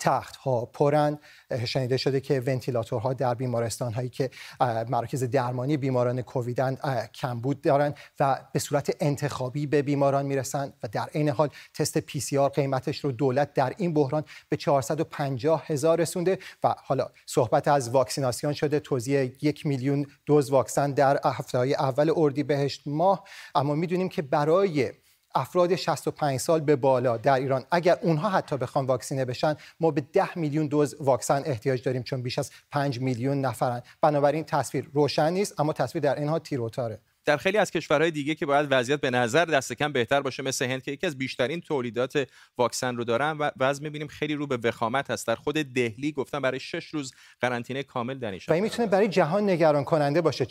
تخت 0.00 0.36
ها 0.36 0.64
پرند 0.64 1.18
شنیده 1.64 1.96
شده 1.96 2.20
که 2.20 2.42
ونتیلاتورها 2.46 3.12
در 3.12 3.34
بیمارستان 3.34 3.92
هایی 3.92 4.08
که 4.08 4.30
مراکز 4.60 5.24
درمانی 5.24 5.76
بیماران 5.76 6.22
کوویدن 6.22 6.76
کمبود 7.14 7.60
دارند 7.60 7.96
و 8.20 8.38
به 8.52 8.58
صورت 8.58 8.96
انتخابی 9.00 9.66
به 9.66 9.82
بیماران 9.82 10.26
می‌رسند 10.26 10.74
و 10.82 10.88
در 10.92 11.08
عین 11.14 11.28
حال 11.28 11.48
تست 11.74 11.98
پی 11.98 12.20
سی 12.20 12.38
آر 12.38 12.50
قیمتش 12.50 13.04
رو 13.04 13.12
دولت 13.12 13.54
در 13.54 13.74
این 13.76 13.94
بحران 13.94 14.24
به 14.48 14.56
450 14.56 15.64
هزار 15.66 16.00
رسونده 16.00 16.38
و 16.64 16.74
حالا 16.78 17.08
صحبت 17.26 17.68
از 17.68 17.90
واکسیناسیون 17.90 18.52
شده 18.52 18.80
توزیع 18.80 19.22
یک 19.42 19.66
میلیون 19.66 20.06
دوز 20.26 20.50
واکسن 20.50 20.92
در 20.92 21.20
هفته 21.24 21.58
های 21.58 21.74
اول 21.74 22.12
اردیبهشت 22.16 22.82
ماه. 22.86 23.24
اما 23.54 23.74
می‌دونیم 23.74 24.08
که 24.08 24.22
برای 24.22 24.92
افراد 25.34 25.76
65 25.76 26.40
سال 26.40 26.60
به 26.60 26.76
بالا 26.76 27.16
در 27.16 27.34
ایران. 27.34 27.64
اگر 27.70 27.98
اونها 28.02 28.28
حتی 28.28 28.56
بخوان 28.56 28.86
واکسینه 28.86 29.24
بشن 29.24 29.56
ما 29.80 29.90
به 29.90 30.00
10 30.00 30.38
میلیون 30.38 30.66
دوز 30.66 30.96
واکسن 31.00 31.42
احتیاج 31.46 31.82
داریم 31.82 32.02
چون 32.02 32.22
بیش 32.22 32.38
از 32.38 32.50
5 32.70 33.00
میلیون 33.00 33.40
نفرن. 33.40 33.82
بنابراین 34.00 34.44
تصویر 34.44 34.90
روشن 34.92 35.32
نیست 35.32 35.60
اما 35.60 35.72
تصویر 35.72 36.04
در 36.04 36.18
اینها 36.18 36.38
تیروتاره. 36.38 37.00
در 37.24 37.36
خیلی 37.36 37.58
از 37.58 37.70
کشورهای 37.70 38.10
دیگه 38.10 38.34
که 38.34 38.46
باید 38.46 38.66
وضعیت 38.70 39.00
به 39.00 39.10
نظر 39.10 39.44
دست 39.44 39.72
کم 39.72 39.92
بهتر 39.92 40.20
باشه 40.20 40.42
مثل 40.42 40.66
هند 40.66 40.82
که 40.82 40.92
یکی 40.92 41.06
از 41.06 41.18
بیشترین 41.18 41.60
تولیدات 41.60 42.28
واکسن 42.58 42.96
رو 42.96 43.04
دارن 43.04 43.38
و 43.38 43.50
وضع 43.60 43.82
می‌بینیم 43.82 44.08
خیلی 44.08 44.34
رو 44.34 44.46
به 44.46 44.56
وخامت 44.56 45.10
هست. 45.10 45.26
در 45.26 45.34
خود 45.34 45.54
دهلی 45.54 46.12
گفتن 46.12 46.40
برای 46.40 46.60
شش 46.60 46.86
روز 46.86 47.12
قرنطینه 47.40 47.82
کامل 47.82 48.18
در 48.18 48.34
و 48.48 48.52
این 48.52 48.62
می‌تونه 48.62 48.88
برای 48.88 49.08
جهان 49.08 49.50
نگران 49.50 49.84
کننده 49.84 50.20
باشه 50.20 50.46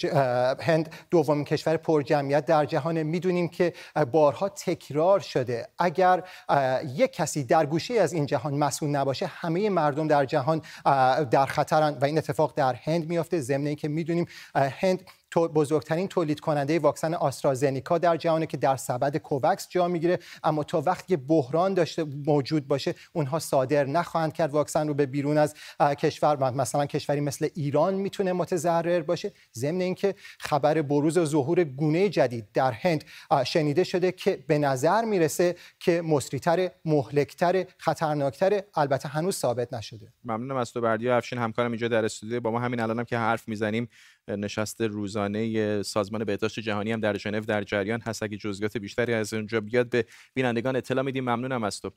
هند 0.62 0.96
دومین 1.12 1.46
کشور 1.46 1.78
پر 1.78 2.02
جمعیت 2.02 2.46
در 2.46 2.66
جهان 2.66 3.04
می‌دونیم 3.04 3.48
که 3.48 3.74
بارها 4.12 4.50
تکرار 4.50 5.20
شده. 5.20 5.68
اگر 5.80 6.24
یک 6.96 7.14
کسی 7.14 7.44
در 7.44 7.66
گوشه 7.66 7.94
از 7.94 8.14
این 8.14 8.26
جهان 8.26 8.54
مسئول 8.54 8.90
نباشه 8.90 9.26
همه 9.26 9.70
مردم 9.70 10.08
در 10.08 10.26
جهان 10.26 10.62
در 11.32 11.46
خطرن 11.46 11.98
و 12.02 12.06
این 12.06 12.18
اتفاق 12.18 12.54
در 12.56 12.74
هند 12.74 13.10
میافته. 13.10 13.42
ضمن 13.42 13.76
که 13.76 13.88
می‌دونیم 13.88 14.26
هند 14.56 15.04
بزرگترین 15.40 16.08
تولید 16.08 16.40
کننده 16.40 16.80
واکسن 16.80 17.14
آسترازنیکا 17.14 17.98
در 17.98 18.18
جهانه 18.18 18.46
که 18.46 18.58
در 18.58 18.76
سبد 18.76 19.18
کووکس 19.18 19.68
جا 19.70 19.88
می‌گیره. 19.88 20.20
اما 20.44 20.64
تا 20.64 20.82
وقتی 20.82 21.16
بحران 21.16 21.74
داشته 21.74 22.04
موجود 22.26 22.68
باشه 22.68 22.96
اونها 23.14 23.40
صادر 23.40 23.86
نخواهند 23.86 24.34
کرد 24.34 24.52
واکسن 24.52 24.88
رو 24.88 24.94
به 24.94 25.06
بیرون 25.06 25.38
از 25.38 25.56
کشور. 25.80 26.52
مثلا 26.52 26.86
کشوری 26.86 27.22
مثل 27.22 27.48
ایران 27.56 27.94
می‌تونه 27.94 28.34
متضرر 28.34 29.02
باشه. 29.02 29.32
ضمن 29.56 29.82
اینکه 29.82 30.16
خبر 30.40 30.82
بروز 30.82 31.18
و 31.18 31.26
ظهور 31.26 31.64
گونه 31.64 32.10
جدید 32.10 32.46
در 32.54 32.72
هند 32.72 33.04
شنیده 33.46 33.84
شده 33.84 34.12
که 34.12 34.44
به 34.48 34.58
نظر 34.58 35.06
می‌رسه 35.06 35.56
که 35.80 36.02
مصریتر 36.02 36.70
مهلکتر 36.86 37.66
خطرناکتر 37.78 38.62
البته 38.76 39.10
هنوز 39.10 39.36
ثابت 39.36 39.74
نشده. 39.74 40.14
ممنونم 40.24 40.58
از 40.58 40.72
تو 40.72 40.82
بردیا 40.82 41.18
افشین 41.18 41.40
همکارم 41.40 41.72
اینجا 41.72 41.88
در 41.88 42.06
استودیو. 42.06 42.40
با 42.40 42.52
ما 42.52 42.60
همین 42.60 42.80
الانم 42.80 43.04
که 43.04 43.18
حرف 43.18 43.48
می‌زنیم. 43.48 43.90
نشست 44.32 44.82
روزانه 44.82 45.84
سازمان 45.84 46.24
بهداشت 46.24 46.60
جهانی 46.60 46.92
هم 46.92 47.00
در 47.00 47.18
ژنو 47.18 47.40
در 47.40 47.64
جریان 47.64 48.02
هست. 48.02 48.24
اگه 48.24 48.38
جزئیات 48.38 48.78
بیشتری 48.78 49.14
از 49.14 49.34
اونجا 49.34 49.62
بیاد 49.62 49.90
به 49.90 50.06
بینندگان 50.34 50.76
اطلاع 50.76 51.04
میدیم. 51.04 51.24
ممنونم 51.24 51.64
از 51.64 51.82
تو. 51.82 51.92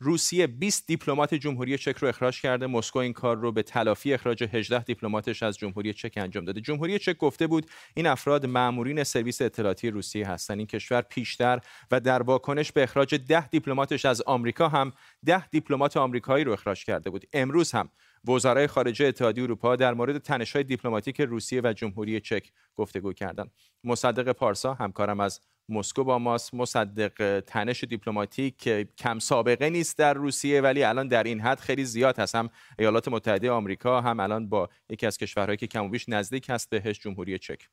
روسیه 0.00 0.46
20 0.46 0.86
دیپلمات 0.86 1.34
جمهوری 1.34 1.78
چک 1.78 1.96
رو 1.96 2.08
اخراج 2.08 2.40
کرده. 2.40 2.66
مسکو 2.66 2.98
این 2.98 3.12
کار 3.12 3.36
رو 3.36 3.52
به 3.52 3.62
تلافی 3.62 4.14
اخراج 4.14 4.44
18 4.52 4.82
دیپلماتش 4.84 5.42
از 5.42 5.58
جمهوری 5.58 5.92
چک 5.92 6.12
انجام 6.16 6.44
داده. 6.44 6.60
جمهوری 6.60 6.98
چک 6.98 7.16
گفته 7.16 7.46
بود 7.46 7.66
این 7.94 8.06
افراد 8.06 8.46
مامورین 8.46 9.04
سرویس 9.04 9.42
اطلاعاتی 9.42 9.90
روسیه 9.90 10.28
هستند 10.28 10.58
این 10.58 10.66
کشور 10.66 11.00
پیشتر 11.02 11.60
و 11.90 12.00
در 12.00 12.22
واکنش 12.22 12.72
به 12.72 12.82
اخراج 12.82 13.14
10 13.14 13.48
دیپلماتش 13.48 14.04
از 14.04 14.22
آمریکا 14.22 14.68
هم 14.68 14.92
10 15.24 15.48
دیپلمات 15.48 15.96
آمریکایی 15.96 16.44
رو 16.44 16.52
اخراج 16.52 16.84
کرده 16.84 17.10
بود. 17.10 17.24
امروز 17.32 17.72
هم 17.72 17.90
وزرای 18.28 18.66
خارجه 18.66 19.06
اتحادیه 19.06 19.44
اروپا 19.44 19.76
در 19.76 19.94
مورد 19.94 20.18
تنش‌های 20.18 20.64
دیپلماتیک 20.64 21.20
روسیه 21.20 21.60
و 21.64 21.72
جمهوری 21.72 22.20
چک 22.20 22.52
گفتگو 22.76 23.12
کردند. 23.12 23.50
مصدق 23.84 24.32
پارسا 24.32 24.74
همکارم 24.74 25.20
از 25.20 25.40
مسکو 25.68 26.04
با 26.04 26.18
ماست. 26.18 26.54
مصدق 26.54 27.40
تنش 27.40 27.84
دیپلماتیک 27.84 28.68
کم 28.96 29.18
سابقه 29.18 29.70
نیست 29.70 29.98
در 29.98 30.14
روسیه 30.14 30.60
ولی 30.60 30.84
الان 30.84 31.08
در 31.08 31.22
این 31.22 31.40
حد 31.40 31.60
خیلی 31.60 31.84
زیاد 31.84 32.18
هست. 32.18 32.34
هم 32.34 32.50
ایالات 32.78 33.08
متحده 33.08 33.50
آمریکا 33.50 34.00
هم 34.00 34.20
الان 34.20 34.48
با 34.48 34.68
یکی 34.88 35.06
از 35.06 35.18
کشورهایی 35.18 35.56
که 35.56 35.66
کم 35.66 35.84
و 35.84 35.88
بیش 35.88 36.08
نزدیک 36.08 36.50
هست 36.50 36.70
بهش 36.70 36.98
جمهوری 36.98 37.38
چک. 37.38 37.68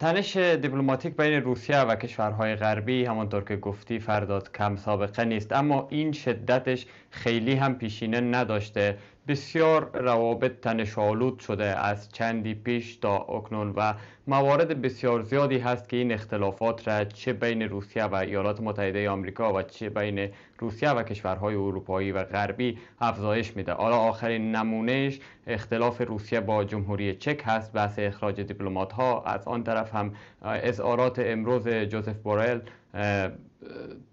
تنش 0.00 0.36
دیپلماتیک 0.36 1.16
بین 1.16 1.42
روسیه 1.42 1.80
و 1.80 1.96
کشورهای 1.96 2.56
غربی 2.56 3.04
همانطور 3.04 3.44
که 3.44 3.56
گفتی 3.56 3.98
فرداد 3.98 4.52
کم 4.52 4.76
سابقه 4.76 5.24
نیست. 5.24 5.52
اما 5.52 5.86
این 5.90 6.12
شدتش 6.12 6.86
خیلی 7.16 7.54
هم 7.54 7.74
پیشینه 7.74 8.20
نداشته. 8.20 8.98
بسیار 9.28 9.90
روابط 9.94 10.60
تنشالود 10.60 11.38
شده 11.38 11.64
از 11.64 12.12
چندی 12.12 12.54
پیش 12.54 12.96
تا 12.96 13.16
اکنون 13.16 13.72
و 13.76 13.94
موارد 14.26 14.82
بسیار 14.82 15.22
زیادی 15.22 15.58
هست 15.58 15.88
که 15.88 15.96
این 15.96 16.12
اختلافات 16.12 16.88
را 16.88 17.04
چه 17.04 17.32
بین 17.32 17.62
روسیه 17.62 18.04
و 18.04 18.14
ایالات 18.14 18.60
متحده 18.60 19.10
آمریکا 19.10 19.52
و 19.52 19.62
چه 19.62 19.88
بین 19.88 20.28
روسیه 20.58 20.90
و 20.90 21.02
کشورهای 21.02 21.54
اروپایی 21.54 22.12
و 22.12 22.24
غربی 22.24 22.78
افزایش 23.00 23.56
میده. 23.56 23.72
حالا 23.72 23.96
آخرین 23.96 24.56
نمونهش 24.56 25.20
اختلاف 25.46 26.00
روسیه 26.00 26.40
با 26.40 26.64
جمهوری 26.64 27.14
چک 27.14 27.42
هست. 27.44 27.72
بحث 27.72 27.98
اخراج 27.98 28.40
دیپلمات 28.40 28.92
ها 28.92 29.22
از 29.22 29.48
آن 29.48 29.64
طرف 29.64 29.94
هم 29.94 30.12
اظهارات 30.42 31.18
امروز 31.18 31.68
جوزف 31.68 32.16
بورل 32.16 32.60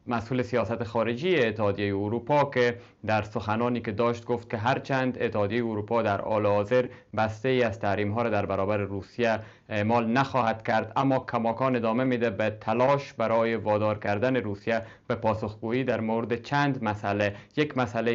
مسئول 0.07 0.41
سیاست 0.41 0.83
خارجی 0.83 1.35
اتحادیه 1.35 1.95
اروپا 1.95 2.45
که 2.45 2.77
در 3.05 3.21
سخنانی 3.21 3.81
که 3.81 3.91
داشت 3.91 4.25
گفت 4.25 4.49
که 4.49 4.57
هرچند 4.57 5.17
اتحادیه 5.21 5.65
اروپا 5.65 6.01
در 6.01 6.21
حال 6.21 6.45
حاضر 6.45 6.87
بسته 7.17 7.49
ای 7.49 7.63
از 7.63 7.79
تحریم 7.79 8.11
ها 8.11 8.21
را 8.21 8.29
در 8.29 8.45
برابر 8.45 8.77
روسیه 8.77 9.39
اعمال 9.69 10.11
نخواهد 10.11 10.63
کرد. 10.63 10.91
اما 10.95 11.19
کماکان 11.19 11.75
ادامه 11.75 12.03
میده 12.03 12.29
به 12.29 12.49
تلاش 12.61 13.13
برای 13.13 13.55
وادار 13.55 13.99
کردن 13.99 14.35
روسیه 14.35 14.81
به 15.07 15.15
پاسخگویی 15.15 15.83
در 15.83 16.01
مورد 16.01 16.41
چند 16.41 16.83
مسئله. 16.83 17.35
یک 17.57 17.77
مسئله 17.77 18.11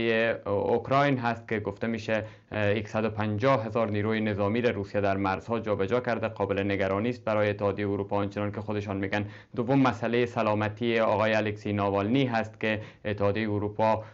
اوکراین 0.46 1.18
هست 1.18 1.48
که 1.48 1.60
گفته 1.60 1.86
میشه 1.86 2.24
150 2.86 3.66
هزار 3.66 3.90
نیروی 3.90 4.20
نظامی 4.20 4.62
روسیه 4.62 5.00
در 5.00 5.16
مرزها 5.16 5.60
جابجا 5.60 6.00
کرده 6.00 6.28
قابل 6.28 6.62
نگرانی 6.62 7.08
است 7.08 7.24
برای 7.24 7.50
اتحادیه 7.50 7.88
اروپا. 7.88 8.16
آنچنان 8.16 8.52
که 8.52 8.60
خودشان 8.60 8.96
میگن 8.96 9.24
دوم 9.56 9.78
مسئله 9.78 10.26
سلامتی 10.26 10.98
آقای 11.00 11.34
الکسی 11.34 11.72
ناوالنی 11.72 12.24
هست 12.24 12.60
که 12.60 12.80
اتحادیه 13.04 13.50
اروپا 13.50 14.04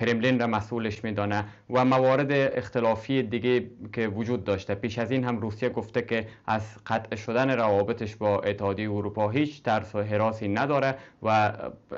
کرملین 0.00 0.40
را 0.40 0.46
مسئولش 0.46 1.04
میدانه. 1.04 1.44
و 1.72 1.84
موارد 1.84 2.32
اختلافی 2.32 3.22
دیگه 3.22 3.70
که 3.92 4.08
وجود 4.08 4.44
داشته. 4.44 4.74
پیش 4.74 4.98
از 4.98 5.10
این 5.10 5.24
هم 5.24 5.38
روسیه 5.38 5.68
گفته 5.68 6.02
که 6.02 6.26
از 6.46 6.76
قطع 6.86 7.16
شدن 7.16 7.50
روابطش 7.50 8.16
با 8.16 8.40
اتحادیه 8.40 8.90
اروپا 8.90 9.30
هیچ 9.30 9.62
ترس 9.62 9.94
و 9.94 10.02
حراسی 10.02 10.48
نداره 10.48 10.94
و 11.22 11.52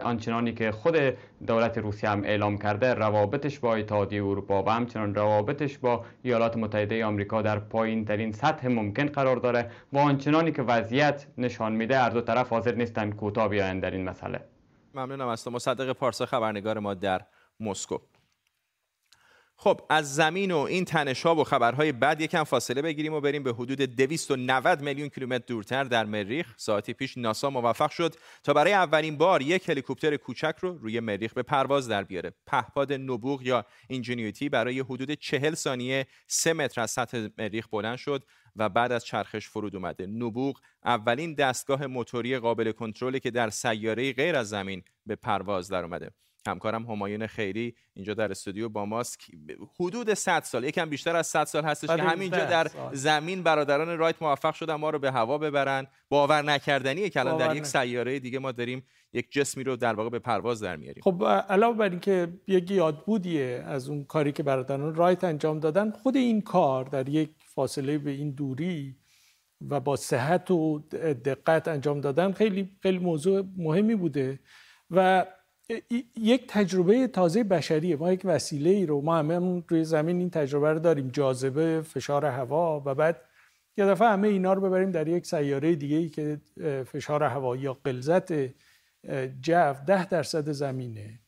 آنچنانی 0.05 0.53
که 0.53 0.73
خود 0.73 0.97
دولت 1.47 1.79
روسیه 1.79 2.11
هم 2.11 2.25
اعلام 2.25 2.59
کرده 2.59 2.95
روابطش 2.95 3.59
با 3.59 3.75
اتحادیه 3.75 4.25
اروپا 4.25 4.63
و 4.63 4.69
همچنان 4.71 5.15
روابطش 5.15 5.79
با 5.79 6.05
ایالات 6.23 6.57
متحده 6.57 7.05
آمریکا 7.05 7.43
در 7.43 7.59
پایین 7.59 8.05
ترین 8.05 8.33
سطح 8.33 8.69
ممکن 8.69 9.07
قرار 9.07 9.37
داره 9.37 9.71
و 9.93 9.99
آنچنانی 9.99 10.53
که 10.53 10.63
وضعیت 10.63 11.27
نشان 11.39 11.73
میده 11.73 11.99
هر 11.99 12.11
دو 12.11 12.21
طرف 12.21 12.49
حاضر 12.49 12.75
نیستن 12.75 13.11
کوتاه 13.11 13.49
بیاین 13.49 13.81
در 13.81 13.91
این 13.91 14.05
مسئله. 14.05 14.41
ممنونم 14.95 15.29
از 15.29 15.45
تو. 15.45 15.51
مصدق 15.51 15.93
پارسا 15.93 16.27
خبرنگار 16.27 16.79
ما 16.79 16.95
در 16.95 17.21
مسکو. 17.61 17.99
خب 19.65 19.81
از 19.89 20.15
زمین 20.15 20.51
و 20.51 20.59
این 20.59 20.85
تنشاب 20.85 21.39
و 21.39 21.45
خبرهای 21.45 21.93
بعد 21.93 22.21
یکم 22.21 22.45
فاصله 22.45 22.83
بگیریم 22.83 23.13
و 23.13 23.21
بریم 23.21 23.43
به 23.43 23.53
حدود 23.53 23.79
290 23.79 24.81
میلیون 24.81 25.09
کیلومتر 25.09 25.45
دورتر 25.47 25.85
در 25.85 26.05
مریخ. 26.05 26.55
ساعتی 26.57 26.93
پیش 26.93 27.19
ناسا 27.19 27.51
موفق 27.51 27.91
شد 27.91 28.15
تا 28.43 28.53
برای 28.53 28.73
اولین 28.73 29.17
بار 29.17 29.43
یک 29.43 29.69
هلیکوپتر 29.69 30.17
کوچک 30.17 30.55
رو 30.61 30.79
روی 30.79 31.01
مریخ 31.01 31.35
به 31.35 31.43
پرواز 31.43 31.89
در 31.89 32.05
بیاره. 32.05 32.33
پهپاد 32.47 32.93
نبوغ 32.93 33.43
یا 33.43 33.65
اینجینیوتی 33.89 34.49
برای 34.49 34.81
حدود 34.81 35.11
40 35.11 35.55
ثانیه 35.55 36.07
3 36.27 36.53
متر 36.53 36.81
از 36.81 36.91
سطح 36.91 37.29
مریخ 37.39 37.69
بلند 37.69 37.97
شد 37.97 38.25
و 38.57 38.69
بعد 38.69 38.93
از 38.93 39.05
چرخش 39.05 39.49
فرود 39.49 39.77
اومده 39.77 40.07
نبوغ 40.07 40.61
اولین 40.85 41.35
دستگاه 41.35 41.87
موتوری 41.87 42.39
قابل 42.39 42.73
کنترلی 42.73 43.21
که 43.21 43.31
در 43.31 43.51
سیاره 43.51 44.13
غیر 44.13 44.37
از 44.37 44.49
زمین 44.49 44.83
به 45.07 45.17
پرواز 45.17 45.69
در 45.69 45.85
اومده. 45.85 46.11
همکارم 46.49 46.87
همایون 46.87 47.27
خیری 47.27 47.75
اینجا 47.95 48.15
در 48.15 48.31
استودیو 48.31 48.69
با 48.69 48.85
ماست. 48.85 49.19
حدود 49.81 50.15
100 50.15 50.43
سال 50.43 50.65
یکم 50.65 50.91
بیشتر 50.91 51.17
از 51.17 51.27
100 51.27 51.45
سال 51.45 51.65
هستش 51.65 51.89
که 51.89 52.03
همینجا 52.03 52.45
در 52.45 52.71
زمین 52.93 53.43
برادران 53.43 53.99
رایت 53.99 54.23
موفق 54.23 54.55
شدن 54.55 54.75
ما 54.75 54.91
رو 54.91 54.99
به 54.99 55.13
هوا 55.13 55.39
ببرن. 55.39 55.87
باور 56.09 56.43
نکردنیه 56.43 57.11
که 57.11 57.21
الان 57.21 57.37
در 57.37 57.57
یک 57.57 57.67
سیاره 57.67 58.19
دیگه 58.19 58.39
ما 58.39 58.53
داریم 58.53 58.85
یک 59.13 59.33
جسمی 59.33 59.65
رو 59.65 59.77
در 59.77 59.95
واقع 59.95 60.09
به 60.09 60.19
پرواز 60.19 60.63
در 60.63 60.77
میاریم. 60.77 61.03
خب 61.03 61.25
علاوه 61.25 61.77
بر 61.77 61.89
اینکه 61.89 62.29
یک 62.47 62.71
یادبودیه 62.71 63.65
از 63.67 63.89
اون 63.89 64.05
کاری 64.05 64.33
که 64.33 64.43
برادران 64.43 64.95
رایت 64.95 65.25
انجام 65.25 65.61
دادن 65.61 65.91
خود 65.91 66.17
این 66.17 66.41
کار 66.41 66.85
در 66.85 67.09
یک 67.09 67.31
فاصله 67.55 67.99
به 67.99 68.11
این 68.11 68.31
دوری 68.31 68.97
و 69.71 69.81
با 69.81 69.97
صحت 69.97 70.51
و 70.51 70.79
دقت 71.25 71.69
انجام 71.69 72.01
دادن 72.01 72.33
خیلی 72.33 72.71
خیلی 72.83 72.99
موضوع 72.99 73.45
مهمی 73.57 73.95
بوده. 73.95 74.41
و 74.91 75.27
یک 76.17 76.47
تجربه 76.49 77.07
تازه 77.07 77.45
بشریه. 77.45 77.97
ما 77.97 78.13
یک 78.13 78.23
وسیله 78.25 78.71
ای 78.71 78.87
رو 78.87 79.01
ما 79.01 79.17
همه 79.17 79.63
روی 79.69 79.85
زمین 79.85 80.19
این 80.19 80.31
تجربه 80.31 80.73
رو 80.73 80.79
داریم. 80.79 81.09
جاذبه 81.09 81.83
فشار 81.83 82.25
هوا 82.25 82.83
و 82.87 82.95
بعد 82.95 83.21
یه 83.77 83.87
دفعه 83.87 84.09
همه 84.09 84.29
اینا 84.29 84.53
رو 84.53 84.61
ببریم 84.61 84.91
در 84.91 85.09
یک 85.09 85.27
سیاره 85.27 85.75
دیگه 85.75 85.97
ای 85.97 86.09
که 86.09 86.41
فشار 86.85 87.23
هوا 87.23 87.57
یا 87.57 87.75
قلزت 87.85 88.33
جو 89.43 89.75
ده 89.87 90.09
درصد 90.09 90.51
زمینه 90.51 91.21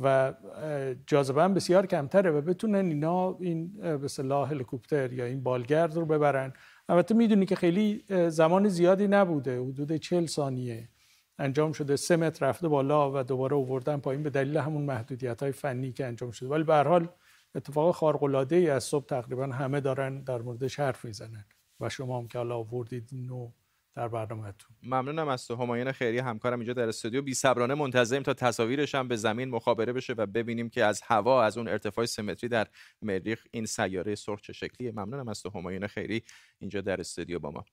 و 0.00 0.34
جاذبه 1.06 1.42
هم 1.42 1.54
بسیار 1.54 1.86
کمتره 1.86 2.30
و 2.30 2.40
بتونن 2.40 2.86
اینا 2.86 3.36
این 3.40 3.72
به 3.98 4.08
صلاح 4.08 4.50
هلیکوپتر 4.50 5.12
یا 5.12 5.24
این 5.24 5.42
بالگرد 5.42 5.96
رو 5.96 6.06
ببرن. 6.06 6.52
البته 6.88 7.14
می‌دونی 7.14 7.46
که 7.46 7.56
خیلی 7.56 8.04
زمان 8.28 8.68
زیادی 8.68 9.08
نبوده. 9.08 9.60
حدود 9.60 9.96
چل 9.96 10.26
ثانیه. 10.26 10.88
انجام 11.38 11.72
شده. 11.72 11.96
سه 11.96 12.16
متر 12.16 12.48
رفته 12.48 12.68
بالا 12.68 13.12
و 13.12 13.22
دوباره 13.22 13.56
اووردن 13.56 13.96
پایین 13.96 14.22
به 14.22 14.30
دلیل 14.30 14.56
همون 14.56 14.82
محدودیت 14.82 15.42
های 15.42 15.52
فنی 15.52 15.92
که 15.92 16.06
انجام 16.06 16.30
شده. 16.30 16.48
ولی 16.48 16.64
به 16.64 16.74
هر 16.74 16.88
حال 16.88 17.08
اتفاق 17.54 17.94
خارق 17.94 18.22
العاده 18.22 18.56
ای 18.56 18.70
از 18.70 18.84
صبح 18.84 19.06
تقریبا 19.06 19.46
همه 19.46 19.80
دارن 19.80 20.22
در 20.24 20.38
موردش 20.38 20.80
حرف 20.80 21.04
می‌زنن 21.04 21.44
و 21.80 21.88
شما 21.88 22.18
هم 22.18 22.28
که 22.28 22.38
حالا 22.38 22.56
آوردید 22.56 23.08
اینو 23.12 23.50
در 23.94 24.08
برنامهتون 24.08 24.76
ممنونم 24.82 25.28
از 25.28 25.46
تو. 25.46 25.56
همایون 25.56 25.92
خیری 25.92 26.18
همکارم 26.18 26.58
اینجا 26.58 26.72
در 26.72 26.88
استودیو. 26.88 27.22
بی 27.22 27.34
صبرانه 27.34 27.74
منتظریم 27.74 28.22
تا 28.22 28.34
تصاویرش 28.34 28.94
هم 28.94 29.08
به 29.08 29.16
زمین 29.16 29.50
مخابره 29.50 29.92
بشه 29.92 30.12
و 30.12 30.26
ببینیم 30.26 30.68
که 30.68 30.84
از 30.84 31.02
هوا 31.04 31.44
از 31.44 31.58
اون 31.58 31.68
ارتفاع 31.68 32.06
سمتری 32.06 32.48
در 32.48 32.66
مریخ 33.02 33.44
این 33.50 33.66
سیاره 33.66 34.14
سرخ 34.14 34.40
چه 34.40 34.52
شکلیه. 34.52 34.92
ممنونم 34.92 35.28
از 35.28 35.42
تو 35.42 35.50
همایون 35.50 35.86
خیری 35.86 36.22
اینجا 36.58 36.80
در 36.80 37.00
استودیو 37.00 37.38
با 37.38 37.50
ما. 37.50 37.64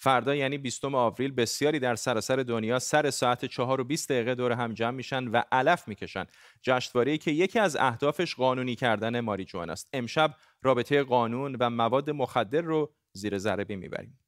فردا 0.00 0.34
یعنی 0.34 0.58
20 0.58 0.84
آوریل 0.84 1.32
بسیاری 1.32 1.78
در 1.78 1.94
سراسر 1.94 2.36
دنیا 2.36 2.78
سر 2.78 3.10
ساعت 3.10 3.44
4 3.44 3.80
و 3.80 3.84
20 3.84 4.12
دقیقه 4.12 4.34
دور 4.34 4.52
هم 4.52 4.74
جمع 4.74 4.90
میشن 4.90 5.28
و 5.28 5.42
علف 5.52 5.88
می‌کشن. 5.88 6.24
جشنواره‌ای 6.62 7.18
که 7.18 7.30
یکی 7.30 7.58
از 7.58 7.76
اهدافش 7.76 8.34
قانونی 8.34 8.74
کردن 8.74 9.20
ماریجوانا 9.20 9.72
است. 9.72 9.88
امشب 9.92 10.34
رابطه 10.62 11.02
قانون 11.02 11.56
و 11.60 11.70
مواد 11.70 12.10
مخدر 12.10 12.60
رو 12.60 12.92
زیر 13.12 13.38
ذره 13.38 13.76
می‌بریم. 13.76 14.18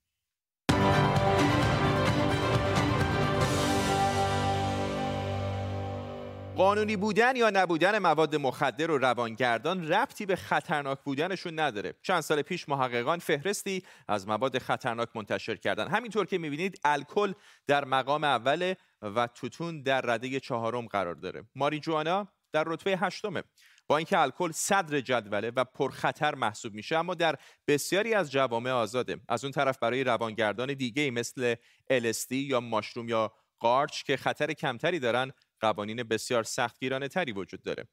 قانونی 6.61 6.97
بودن 6.97 7.37
یا 7.37 7.51
نبودن 7.51 7.99
مواد 7.99 8.37
مخدر 8.37 8.91
و 8.91 8.99
روانگردان 8.99 9.89
ربطی 9.89 10.27
به 10.27 10.37
خطرناک 10.37 10.99
بودنشون 11.05 11.61
نداره. 11.61 11.95
چند 12.03 12.21
سال 12.21 12.43
پیش 12.43 12.69
محققان 12.69 13.19
فهرستی 13.19 13.83
از 14.09 14.29
مواد 14.29 14.59
خطرناک 14.59 15.09
منتشر 15.15 15.57
کردن. 15.57 15.89
همینطور 15.89 16.27
که 16.27 16.39
می‌بینید 16.39 16.81
الکل 16.85 17.33
در 17.67 17.85
مقام 17.85 18.25
اول 18.25 18.75
و 19.03 19.27
توتون 19.27 19.83
در 19.83 20.01
رده 20.01 20.41
چهارم 20.41 20.87
قرار 20.87 21.15
داره. 21.15 21.45
ماریجوانا 21.55 22.29
در 22.53 22.65
رتبه 22.67 22.97
هشتمه. 22.97 23.43
با 23.87 23.97
اینکه 23.97 24.19
الکل 24.19 24.51
صدر 24.53 25.01
جدوله 25.01 25.53
و 25.57 25.65
پرخطر 25.65 26.35
محسوب 26.35 26.75
میشه 26.75 26.97
اما 26.97 27.15
در 27.15 27.37
بسیاری 27.69 28.15
از 28.15 28.31
جوامع 28.31 28.71
آزاده. 28.71 29.17
از 29.29 29.45
اون 29.45 29.53
طرف 29.53 29.79
برای 29.79 30.05
روانگردان 30.05 30.75
دیگه 30.75 31.11
مثل 31.11 31.55
LSD 31.93 32.33
یا 32.33 32.61
ماشروم 32.61 33.09
یا 33.09 33.33
قارچ 33.59 34.03
که 34.03 34.17
خطر 34.17 34.53
کمتری 34.53 34.99
دارن 34.99 35.33
قوانین 35.61 36.03
بسیار 36.03 36.43
سختگیرانه 36.43 37.09
تری 37.09 37.33
وجود 37.33 37.63
داره 37.63 37.89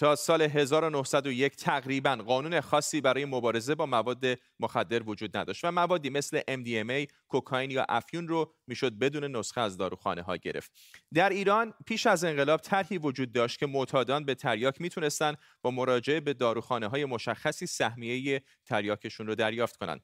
تا 0.00 0.16
سال 0.16 0.42
1901 0.42 1.56
تقریبا 1.56 2.16
قانون 2.16 2.60
خاصی 2.60 3.00
برای 3.00 3.24
مبارزه 3.24 3.74
با 3.74 3.86
مواد 3.86 4.24
مخدر 4.60 5.02
وجود 5.02 5.36
نداشت 5.36 5.64
و 5.64 5.70
موادی 5.70 6.10
مثل 6.10 6.40
MDMA، 6.40 7.12
کوکائین 7.28 7.70
یا 7.70 7.86
افیون 7.88 8.28
رو 8.28 8.54
می‌شد 8.66 8.92
بدون 8.98 9.36
نسخه 9.36 9.60
از 9.60 9.76
داروخانه 9.76 10.22
ها 10.22 10.36
گرفت. 10.36 10.72
در 11.14 11.28
ایران 11.28 11.74
پیش 11.86 12.06
از 12.06 12.24
انقلاب 12.24 12.60
طرحی 12.60 12.98
وجود 12.98 13.32
داشت 13.32 13.58
که 13.58 13.66
معتادان 13.66 14.24
به 14.24 14.34
تریاک 14.34 14.80
می‌تونستن 14.80 15.34
با 15.62 15.70
مراجعه 15.70 16.20
به 16.20 16.34
داروخانه 16.34 16.86
های 16.86 17.04
مشخصی 17.04 17.66
سهمیه 17.66 18.42
تریاکشون 18.66 19.26
رو 19.26 19.34
دریافت 19.34 19.76
کنند. 19.76 20.00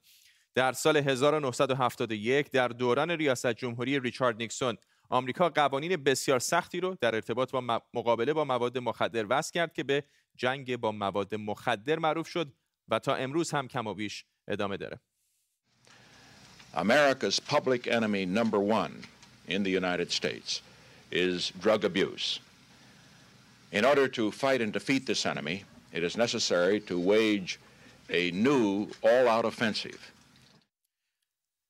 در 0.55 0.73
سال 0.73 0.97
1971 0.97 2.51
در 2.51 2.67
دوران 2.67 3.11
ریاست 3.11 3.53
جمهوری 3.53 3.99
ریچارد 3.99 4.37
نیکسون 4.37 4.77
آمریکا 5.09 5.49
قوانین 5.49 5.95
بسیار 5.95 6.39
سختی 6.39 6.79
رو 6.79 6.97
در 7.01 7.15
ارتباط 7.15 7.51
با 7.51 7.81
مقابله 7.93 8.33
با 8.33 8.45
مواد 8.45 8.77
مخدر 8.77 9.25
وضع 9.29 9.51
کرد 9.53 9.73
که 9.73 9.83
به 9.83 10.03
جنگ 10.35 10.77
با 10.77 10.91
مواد 10.91 11.35
مخدر 11.35 11.99
معروف 11.99 12.27
شد 12.27 12.53
و 12.87 12.99
تا 12.99 13.15
امروز 13.15 13.51
هم 13.51 13.67
کم 13.67 13.87
و 13.87 13.93
بیش 13.93 14.25
ادامه 14.47 14.77
داره. 14.77 14.99
America's 16.73 17.39
public 17.39 17.87
enemy 17.87 18.25
number 18.25 18.59
one 18.59 19.03
in 19.47 19.63
the 19.63 19.71
United 19.71 20.11
States 20.11 20.61
is 21.11 21.51
drug 21.61 21.85
abuse. 21.85 22.39
In 23.71 23.83
order 23.83 24.07
to 24.07 24.31
fight 24.31 24.61
and 24.61 24.71
defeat 24.71 25.05
this 25.05 25.25
enemy, 25.25 25.63
it 25.93 26.03
is 26.03 26.15
necessary 26.17 26.79
to 26.81 26.99
wage 26.99 27.59
a 28.09 28.31
new 28.31 28.87
all-out 29.01 29.45
offensive. 29.45 30.11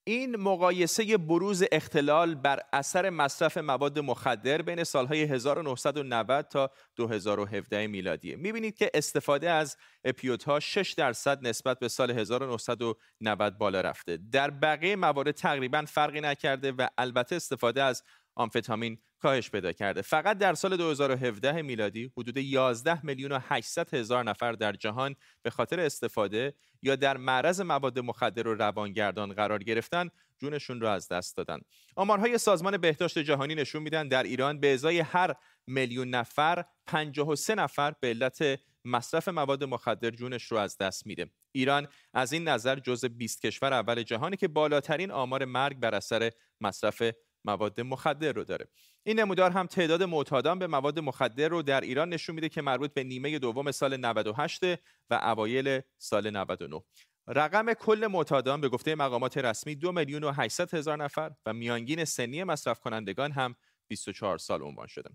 این 0.07 0.35
مقایسه 0.35 1.17
بروز 1.17 1.63
اختلال 1.71 2.35
بر 2.35 2.59
اثر 2.73 3.09
مصرف 3.09 3.57
مواد 3.57 3.99
مخدر 3.99 4.61
بین 4.61 4.83
سالهای 4.83 5.23
1990 5.23 6.47
تا 6.47 6.71
2017 6.95 7.87
میلادیه. 7.87 8.35
می‌بینید 8.35 8.77
که 8.77 8.91
استفاده 8.93 9.49
از 9.49 9.77
اپیوت 10.03 10.43
ها 10.43 10.59
6 10.59 10.93
درصد 10.93 11.47
نسبت 11.47 11.79
به 11.79 11.87
سال 11.87 12.11
1990 12.11 13.57
بالا 13.57 13.81
رفته. 13.81 14.19
در 14.31 14.49
بقیه 14.49 14.95
موارد 14.95 15.31
تقریبا 15.31 15.85
فرقی 15.87 16.21
نکرده 16.21 16.71
و 16.71 16.87
البته 16.97 17.35
استفاده 17.35 17.83
از 17.83 18.03
آمفتامین 18.37 18.97
کاهش 19.19 19.49
پیدا 19.49 19.71
کرده. 19.71 20.01
فقط 20.01 20.37
در 20.37 20.53
سال 20.53 20.77
2017 20.77 21.61
میلادی 21.61 22.11
حدود 22.17 22.37
11 22.37 23.05
میلیون 23.05 23.31
و 23.31 23.39
800 23.41 23.93
هزار 23.93 24.23
نفر 24.23 24.51
در 24.51 24.73
جهان 24.73 25.15
به 25.41 25.49
خاطر 25.49 25.79
استفاده 25.79 26.53
یا 26.81 26.95
در 26.95 27.17
معرض 27.17 27.61
مواد 27.61 27.99
مخدر 27.99 28.47
و 28.47 28.55
روانگردان 28.55 29.33
قرار 29.33 29.63
گرفتن 29.63 30.09
جونشون 30.39 30.81
رو 30.81 30.87
از 30.87 31.07
دست 31.07 31.37
دادن. 31.37 31.59
آمارهای 31.95 32.37
سازمان 32.37 32.77
بهداشت 32.77 33.19
جهانی 33.19 33.55
نشون 33.55 33.83
میدن 33.83 34.07
در 34.07 34.23
ایران 34.23 34.59
به 34.59 34.73
ازای 34.73 34.99
هر 34.99 35.33
میلیون 35.67 36.09
نفر 36.09 36.65
53 36.87 37.55
نفر 37.55 37.93
به 37.99 38.07
علت 38.07 38.59
مصرف 38.85 39.27
مواد 39.27 39.63
مخدر 39.63 40.09
جونش 40.09 40.43
رو 40.43 40.57
از 40.57 40.77
دست 40.77 41.07
میده. 41.07 41.29
ایران 41.51 41.87
از 42.13 42.33
این 42.33 42.47
نظر 42.47 42.79
جزء 42.79 43.07
20 43.07 43.41
کشور 43.41 43.73
اول 43.73 44.03
جهانی 44.03 44.37
که 44.37 44.47
بالاترین 44.47 45.11
آمار 45.11 45.45
مرگ 45.45 45.79
بر 45.79 45.95
اثر 45.95 46.31
مصرف 46.61 47.03
مواد 47.47 47.81
مخدر 47.81 48.31
رو 48.31 48.43
داره. 48.43 48.67
این 49.03 49.19
نمودار 49.19 49.51
هم 49.51 49.65
تعداد 49.65 50.03
معتادان 50.03 50.59
به 50.59 50.67
مواد 50.67 50.99
مخدر 50.99 51.47
رو 51.47 51.61
در 51.61 51.81
ایران 51.81 52.09
نشون 52.09 52.35
میده 52.35 52.49
که 52.49 52.61
مربوط 52.61 52.93
به 52.93 53.03
نیمه 53.03 53.39
دوم 53.39 53.71
سال 53.71 53.97
98 53.97 54.63
و 55.09 55.13
اوایل 55.13 55.81
سال 55.97 56.29
99 56.29 56.83
رقم 57.27 57.73
کل 57.73 58.07
معتادان 58.11 58.61
به 58.61 58.69
گفته 58.69 58.95
مقامات 58.95 59.37
رسمی 59.37 59.75
دو 59.75 59.91
میلیون 59.91 60.23
و 60.23 60.31
800 60.31 60.73
هزار 60.73 61.03
نفر 61.03 61.31
و 61.45 61.53
میانگین 61.53 62.05
سنی 62.05 62.43
مصرف 62.43 62.79
کنندگان 62.79 63.31
هم 63.31 63.55
24 63.87 64.37
سال 64.37 64.61
عنوان 64.61 64.87
شده. 64.87 65.09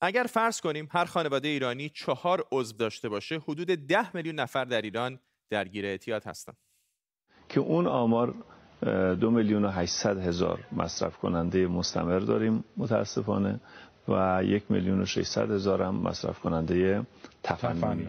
اگر 0.00 0.24
فرض 0.24 0.60
کنیم 0.60 0.88
هر 0.90 1.04
خانواده 1.04 1.48
ایرانی 1.48 1.88
چهار 1.88 2.48
عضو 2.52 2.76
داشته 2.76 3.08
باشه 3.08 3.38
حدود 3.38 3.66
10 3.66 4.16
میلیون 4.16 4.34
نفر 4.34 4.64
در 4.64 4.82
ایران 4.82 5.20
درگیر 5.50 5.86
اعتیاد 5.86 6.24
هستند 6.24 6.56
که 7.48 7.60
اون 7.60 7.86
آمار 7.86 8.53
دو 9.20 9.30
میلیون 9.30 9.64
و 9.64 9.70
هشتصد 9.70 10.18
هزار 10.18 10.60
مصرف 10.72 11.16
کننده 11.16 11.66
مستمر 11.66 12.18
داریم 12.18 12.64
متاسفانه 12.76 13.60
و 14.08 14.40
یک 14.44 14.70
میلیون 14.70 15.02
و 15.02 15.06
ششصد 15.06 15.50
هزار 15.50 15.82
هم 15.82 15.94
مصرف 15.94 16.38
کننده 16.38 17.06
تفننی. 17.42 18.08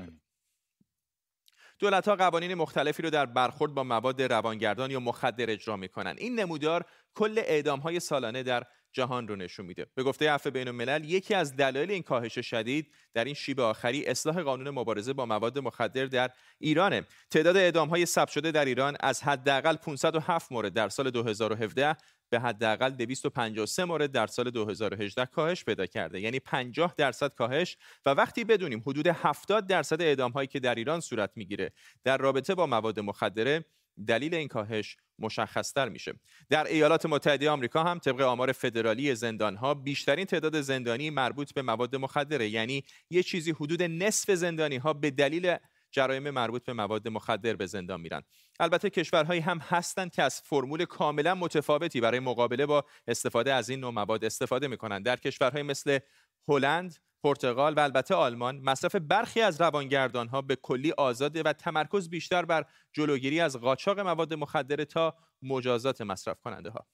دولت 1.79 2.07
ها 2.07 2.15
قوانین 2.15 2.53
مختلفی 2.53 3.03
رو 3.03 3.09
در 3.09 3.25
برخورد 3.25 3.73
با 3.73 3.83
مواد 3.83 4.21
روانگردان 4.21 4.91
یا 4.91 4.99
مخدر 4.99 5.49
اجرا 5.49 5.75
می‌کنن. 5.75 6.15
این 6.17 6.39
نمودار 6.39 6.85
کل 7.15 7.35
اعدام 7.37 7.79
های 7.79 7.99
سالانه 7.99 8.43
در 8.43 8.63
جهان 8.95 9.27
رو 9.27 9.35
نشون 9.35 9.65
میده. 9.65 9.85
به 9.95 10.03
گفته 10.03 10.31
عفو 10.31 10.51
بین 10.51 10.67
الملل 10.67 11.03
یکی 11.03 11.33
از 11.33 11.55
دلایل 11.55 11.91
این 11.91 12.03
کاهش 12.03 12.39
شدید 12.39 12.91
در 13.13 13.25
این 13.25 13.33
شیب 13.33 13.59
آخری 13.59 14.05
اصلاح 14.05 14.41
قانون 14.41 14.69
مبارزه 14.69 15.13
با 15.13 15.25
مواد 15.25 15.59
مخدر 15.59 16.05
در 16.05 16.29
ایرانه. 16.59 17.05
تعداد 17.29 17.57
اعدام 17.57 17.89
های 17.89 18.05
ثبت 18.05 18.29
شده 18.29 18.51
در 18.51 18.65
ایران 18.65 18.97
از 18.99 19.23
حداقل 19.23 19.75
507 19.75 20.51
مورد 20.51 20.73
در 20.73 20.89
سال 20.89 21.09
2017 21.09 21.95
به 22.29 22.39
حداقل 22.39 22.89
253 22.89 23.85
مورد 23.85 24.11
در 24.11 24.27
سال 24.27 24.49
2018 24.49 25.25
کاهش 25.25 25.63
پیدا 25.63 25.85
کرده. 25.85 26.21
یعنی 26.21 26.39
50 26.39 26.93
درصد 26.97 27.33
کاهش 27.33 27.77
و 28.05 28.09
وقتی 28.09 28.43
بدونیم 28.43 28.83
حدود 28.87 29.07
70 29.07 29.67
درصد 29.67 30.01
اعدام 30.01 30.31
هایی 30.31 30.47
که 30.47 30.59
در 30.59 30.75
ایران 30.75 30.99
صورت 30.99 31.31
می‌گیره 31.35 31.71
در 32.03 32.17
رابطه 32.17 32.55
با 32.55 32.65
مواد 32.65 32.99
مخدره 32.99 33.65
دلیل 34.07 34.35
این 34.35 34.47
کاهش 34.47 34.97
مشخصتر 35.19 35.89
میشه. 35.89 36.13
در 36.49 36.67
ایالات 36.67 37.05
متحده 37.05 37.49
آمریکا 37.49 37.83
هم 37.83 37.99
طبق 37.99 38.21
آمار 38.21 38.51
فدرالی 38.51 39.15
زندان 39.15 39.55
ها 39.55 39.73
بیشترین 39.73 40.25
تعداد 40.25 40.61
زندانی 40.61 41.09
مربوط 41.09 41.53
به 41.53 41.61
مواد 41.61 41.95
مخدره 41.95 42.49
یعنی 42.49 42.83
یه 43.09 43.23
چیزی 43.23 43.51
حدود 43.51 43.83
نصف 43.83 44.31
زندانی 44.31 44.77
ها 44.77 44.93
به 44.93 45.11
دلیل 45.11 45.55
جرایم 45.91 46.29
مربوط 46.29 46.65
به 46.65 46.73
مواد 46.73 47.07
مخدر 47.07 47.55
به 47.55 47.65
زندان 47.65 48.01
میرن. 48.01 48.23
البته 48.59 48.89
کشورهایی 48.89 49.41
هم 49.41 49.57
هستند 49.57 50.11
که 50.11 50.23
از 50.23 50.41
فرمول 50.41 50.85
کاملا 50.85 51.35
متفاوتی 51.35 52.01
برای 52.01 52.19
مقابله 52.19 52.65
با 52.65 52.85
استفاده 53.07 53.53
از 53.53 53.69
این 53.69 53.79
نوع 53.79 53.91
مواد 53.91 54.25
استفاده 54.25 54.67
می‌کنن. 54.67 55.01
در 55.01 55.15
کشورهای 55.15 55.63
مثل 55.63 55.99
هلند 56.47 56.95
پرتغال 57.25 57.73
و 57.73 57.79
البته 57.79 58.15
آلمان 58.15 58.59
مصرف 58.59 58.95
برخی 58.95 59.41
از 59.41 59.61
روانگردان 59.61 60.27
ها 60.27 60.41
به 60.41 60.55
کلی 60.55 60.91
آزاده 60.91 61.43
و 61.43 61.53
تمرکز 61.53 62.09
بیشتر 62.09 62.45
بر 62.45 62.65
جلوگیری 62.93 63.39
از 63.39 63.57
قاچاق 63.57 63.99
مواد 63.99 64.33
مخدر 64.33 64.83
تا 64.83 65.15
مجازات 65.41 66.01
مصرف 66.01 66.41
کننده 66.41 66.69
ها 66.69 66.85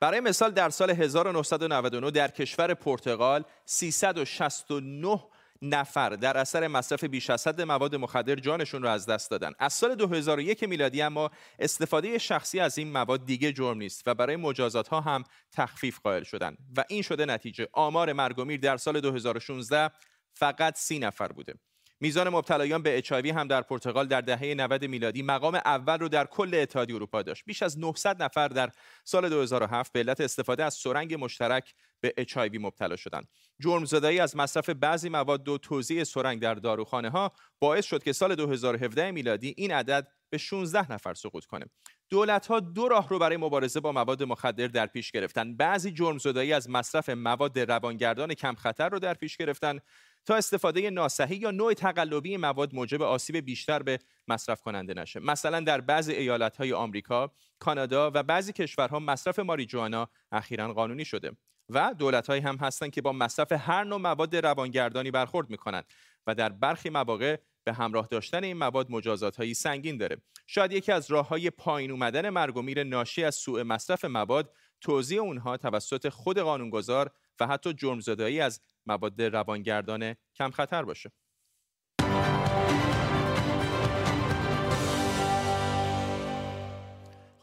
برای 0.00 0.20
مثال 0.20 0.50
در 0.50 0.70
سال 0.70 0.90
1999 0.90 2.10
در 2.10 2.28
کشور 2.28 2.74
پرتغال 2.74 3.44
369 3.64 5.20
نفر 5.64 6.10
در 6.10 6.36
اثر 6.36 6.68
مصرف 6.68 7.04
بیش 7.04 7.30
از 7.30 7.46
حد 7.46 7.60
مواد 7.60 7.96
مخدر 7.96 8.34
جانشون 8.34 8.82
رو 8.82 8.88
از 8.88 9.06
دست 9.06 9.30
دادن. 9.30 9.52
از 9.58 9.72
سال 9.72 9.94
2001 9.94 10.62
میلادی 10.62 11.02
اما 11.02 11.30
استفاده 11.58 12.18
شخصی 12.18 12.60
از 12.60 12.78
این 12.78 12.92
مواد 12.92 13.26
دیگه 13.26 13.52
جرم 13.52 13.78
نیست 13.78 14.02
و 14.06 14.14
برای 14.14 14.36
مجازات 14.36 14.88
ها 14.88 15.00
هم 15.00 15.24
تخفیف 15.52 15.98
قائل 16.00 16.22
شدن. 16.22 16.56
و 16.76 16.84
این 16.88 17.02
شده 17.02 17.26
نتیجه. 17.26 17.68
آمار 17.72 18.12
مرگ 18.12 18.38
و 18.38 18.44
میر 18.44 18.60
در 18.60 18.76
سال 18.76 19.00
2016 19.00 19.90
فقط 20.32 20.76
سی 20.76 20.98
نفر 20.98 21.28
بوده. 21.28 21.54
میزان 22.00 22.28
مبتلایان 22.28 22.82
به 22.82 22.98
اچ 22.98 23.12
هم 23.12 23.48
در 23.48 23.62
پرتغال 23.62 24.06
در 24.06 24.20
دهه 24.20 24.54
90 24.54 24.84
میلادی 24.84 25.22
مقام 25.22 25.54
اول 25.54 25.98
رو 25.98 26.08
در 26.08 26.26
کل 26.26 26.54
اتحادیه 26.54 26.96
اروپا 26.96 27.22
داشت. 27.22 27.44
بیش 27.46 27.62
از 27.62 27.78
900 27.78 28.22
نفر 28.22 28.48
در 28.48 28.70
سال 29.04 29.28
2007 29.28 29.92
به 29.92 29.98
علت 29.98 30.20
استفاده 30.20 30.64
از 30.64 30.74
سرنگ 30.74 31.24
مشترک 31.24 31.74
به 32.04 32.14
اچ 32.16 32.36
مبتلا 32.36 32.96
شدند. 32.96 33.28
جرم 33.60 33.84
زدایی 33.84 34.20
از 34.20 34.36
مصرف 34.36 34.70
بعضی 34.70 35.08
مواد 35.08 35.48
و 35.48 35.58
توزیع 35.58 36.04
سرنگ 36.04 36.40
در 36.40 36.54
داروخانه 36.54 37.10
ها 37.10 37.32
باعث 37.58 37.86
شد 37.86 38.02
که 38.02 38.12
سال 38.12 38.34
2017 38.34 39.10
میلادی 39.10 39.54
این 39.56 39.72
عدد 39.72 40.08
به 40.30 40.38
16 40.38 40.92
نفر 40.92 41.14
سقوط 41.14 41.44
کنه. 41.44 41.66
دولت 42.10 42.46
ها 42.46 42.60
دو 42.60 42.88
راه 42.88 43.08
رو 43.08 43.18
برای 43.18 43.36
مبارزه 43.36 43.80
با 43.80 43.92
مواد 43.92 44.22
مخدر 44.22 44.66
در 44.66 44.86
پیش 44.86 45.10
گرفتن. 45.10 45.56
بعضی 45.56 45.92
جرم 45.92 46.18
زدایی 46.18 46.52
از 46.52 46.70
مصرف 46.70 47.08
مواد 47.08 47.58
روانگردان 47.58 48.34
کم 48.34 48.54
خطر 48.54 48.88
رو 48.88 48.98
در 48.98 49.14
پیش 49.14 49.36
گرفتن 49.36 49.78
تا 50.26 50.34
استفاده 50.34 50.90
ناسحی 50.90 51.36
یا 51.36 51.50
نوع 51.50 51.74
تقلبی 51.74 52.36
مواد 52.36 52.74
موجب 52.74 53.02
آسیب 53.02 53.36
بیشتر 53.36 53.82
به 53.82 53.98
مصرف 54.28 54.60
کننده 54.60 54.94
نشه 54.94 55.20
مثلا 55.20 55.60
در 55.60 55.80
بعضی 55.80 56.12
ایالت‌های 56.12 56.72
آمریکا، 56.72 57.32
کانادا 57.58 58.10
و 58.14 58.22
بعضی 58.22 58.52
کشورها 58.52 58.98
مصرف 58.98 59.38
ماریجوانا 59.38 60.08
اخیرا 60.32 60.72
قانونی 60.72 61.04
شده 61.04 61.32
و 61.70 61.94
دولت‌هایی 61.98 62.42
هم 62.42 62.56
هستند 62.56 62.90
که 62.90 63.02
با 63.02 63.12
مصرف 63.12 63.52
هر 63.52 63.84
نوع 63.84 63.98
مواد 63.98 64.36
روانگردانی 64.36 65.10
برخورد 65.10 65.50
می‌کنند 65.50 65.84
و 66.26 66.34
در 66.34 66.48
برخی 66.48 66.90
مواقع 66.90 67.36
به 67.64 67.72
همراه 67.72 68.06
داشتن 68.10 68.44
این 68.44 68.56
مواد 68.56 68.90
مجازات 68.90 69.52
سنگین 69.52 69.96
داره. 69.96 70.16
شاید 70.46 70.72
یکی 70.72 70.92
از 70.92 71.10
راه 71.10 71.28
های 71.28 71.50
پایین 71.50 71.90
اومدن 71.90 72.30
مرگ 72.30 72.56
و 72.56 72.62
میر 72.62 72.84
ناشی 72.84 73.24
از 73.24 73.34
سوء 73.34 73.64
مصرف 73.64 74.04
مواد 74.04 74.52
توضیح 74.80 75.20
اونها 75.20 75.56
توسط 75.56 76.08
خود 76.08 76.38
قانونگذار 76.38 77.10
و 77.40 77.46
حتی 77.46 77.72
جرمزدایی 77.72 78.40
از 78.40 78.60
مواد 78.86 79.22
روانگردان 79.22 80.14
کم 80.36 80.50
خطر 80.50 80.82
باشه. 80.82 81.12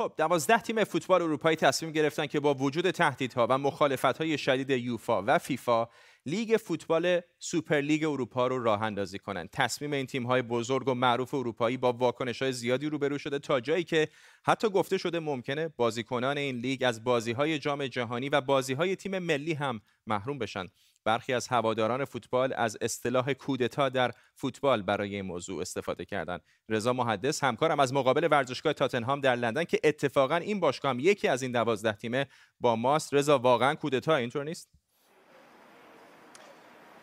خب 0.01 0.13
دوازده 0.17 0.61
تیم 0.61 0.83
فوتبال 0.83 1.21
اروپایی 1.21 1.55
تصمیم 1.55 1.91
گرفتن 1.91 2.25
که 2.25 2.39
با 2.39 2.53
وجود 2.53 2.91
تهدیدها 2.91 3.47
و 3.49 3.57
مخالفت‌های 3.57 4.37
شدید 4.37 4.69
یوفا 4.69 5.23
و 5.27 5.37
فیفا 5.37 5.87
لیگ 6.25 6.57
فوتبال 6.57 7.21
سوپرلیگ 7.39 8.03
اروپا 8.03 8.47
رو 8.47 8.63
راه 8.63 8.81
اندازی 8.81 9.19
کنند 9.19 9.49
تصمیم 9.49 9.93
این 9.93 10.05
تیم 10.05 10.25
های 10.25 10.41
بزرگ 10.41 10.87
و 10.87 10.93
معروف 10.93 11.33
اروپایی 11.33 11.77
با 11.77 11.93
واکنش 11.93 12.41
های 12.41 12.53
زیادی 12.53 12.89
روبرو 12.89 13.17
شده 13.17 13.39
تا 13.39 13.59
جایی 13.59 13.83
که 13.83 14.07
حتی 14.43 14.69
گفته 14.69 14.97
شده 14.97 15.19
ممکنه 15.19 15.67
بازیکنان 15.67 16.37
این 16.37 16.55
لیگ 16.55 16.83
از 16.83 17.03
بازی 17.03 17.31
های 17.31 17.59
جام 17.59 17.87
جهانی 17.87 18.29
و 18.29 18.41
بازی 18.41 18.73
های 18.73 18.95
تیم 18.95 19.19
ملی 19.19 19.53
هم 19.53 19.81
محروم 20.07 20.39
بشن. 20.39 20.65
برخی 21.03 21.33
از 21.33 21.47
هواداران 21.47 22.05
فوتبال 22.05 22.53
از 22.53 22.77
اصطلاح 22.81 23.33
کودتا 23.33 23.89
در 23.89 24.11
فوتبال 24.35 24.81
برای 24.81 25.15
این 25.15 25.25
موضوع 25.25 25.61
استفاده 25.61 26.05
کردند. 26.05 26.41
رضا 26.69 26.93
محدث 26.93 27.43
همکارم 27.43 27.79
از 27.79 27.93
مقابل 27.93 28.27
ورزشگاه 28.31 28.73
تاتنهام 28.73 29.21
در 29.21 29.35
لندن 29.35 29.63
که 29.63 29.79
اتفاقا 29.83 30.35
این 30.35 30.59
باشگاه 30.59 31.01
یکی 31.01 31.27
از 31.27 31.41
این 31.41 31.51
دوازده 31.51 31.91
تیمه 31.91 32.27
با 32.59 32.75
ماست 32.75 33.13
رضا 33.13 33.39
واقعا 33.39 33.75
کودتا 33.75 34.15
اینطور 34.15 34.43
نیست 34.43 34.80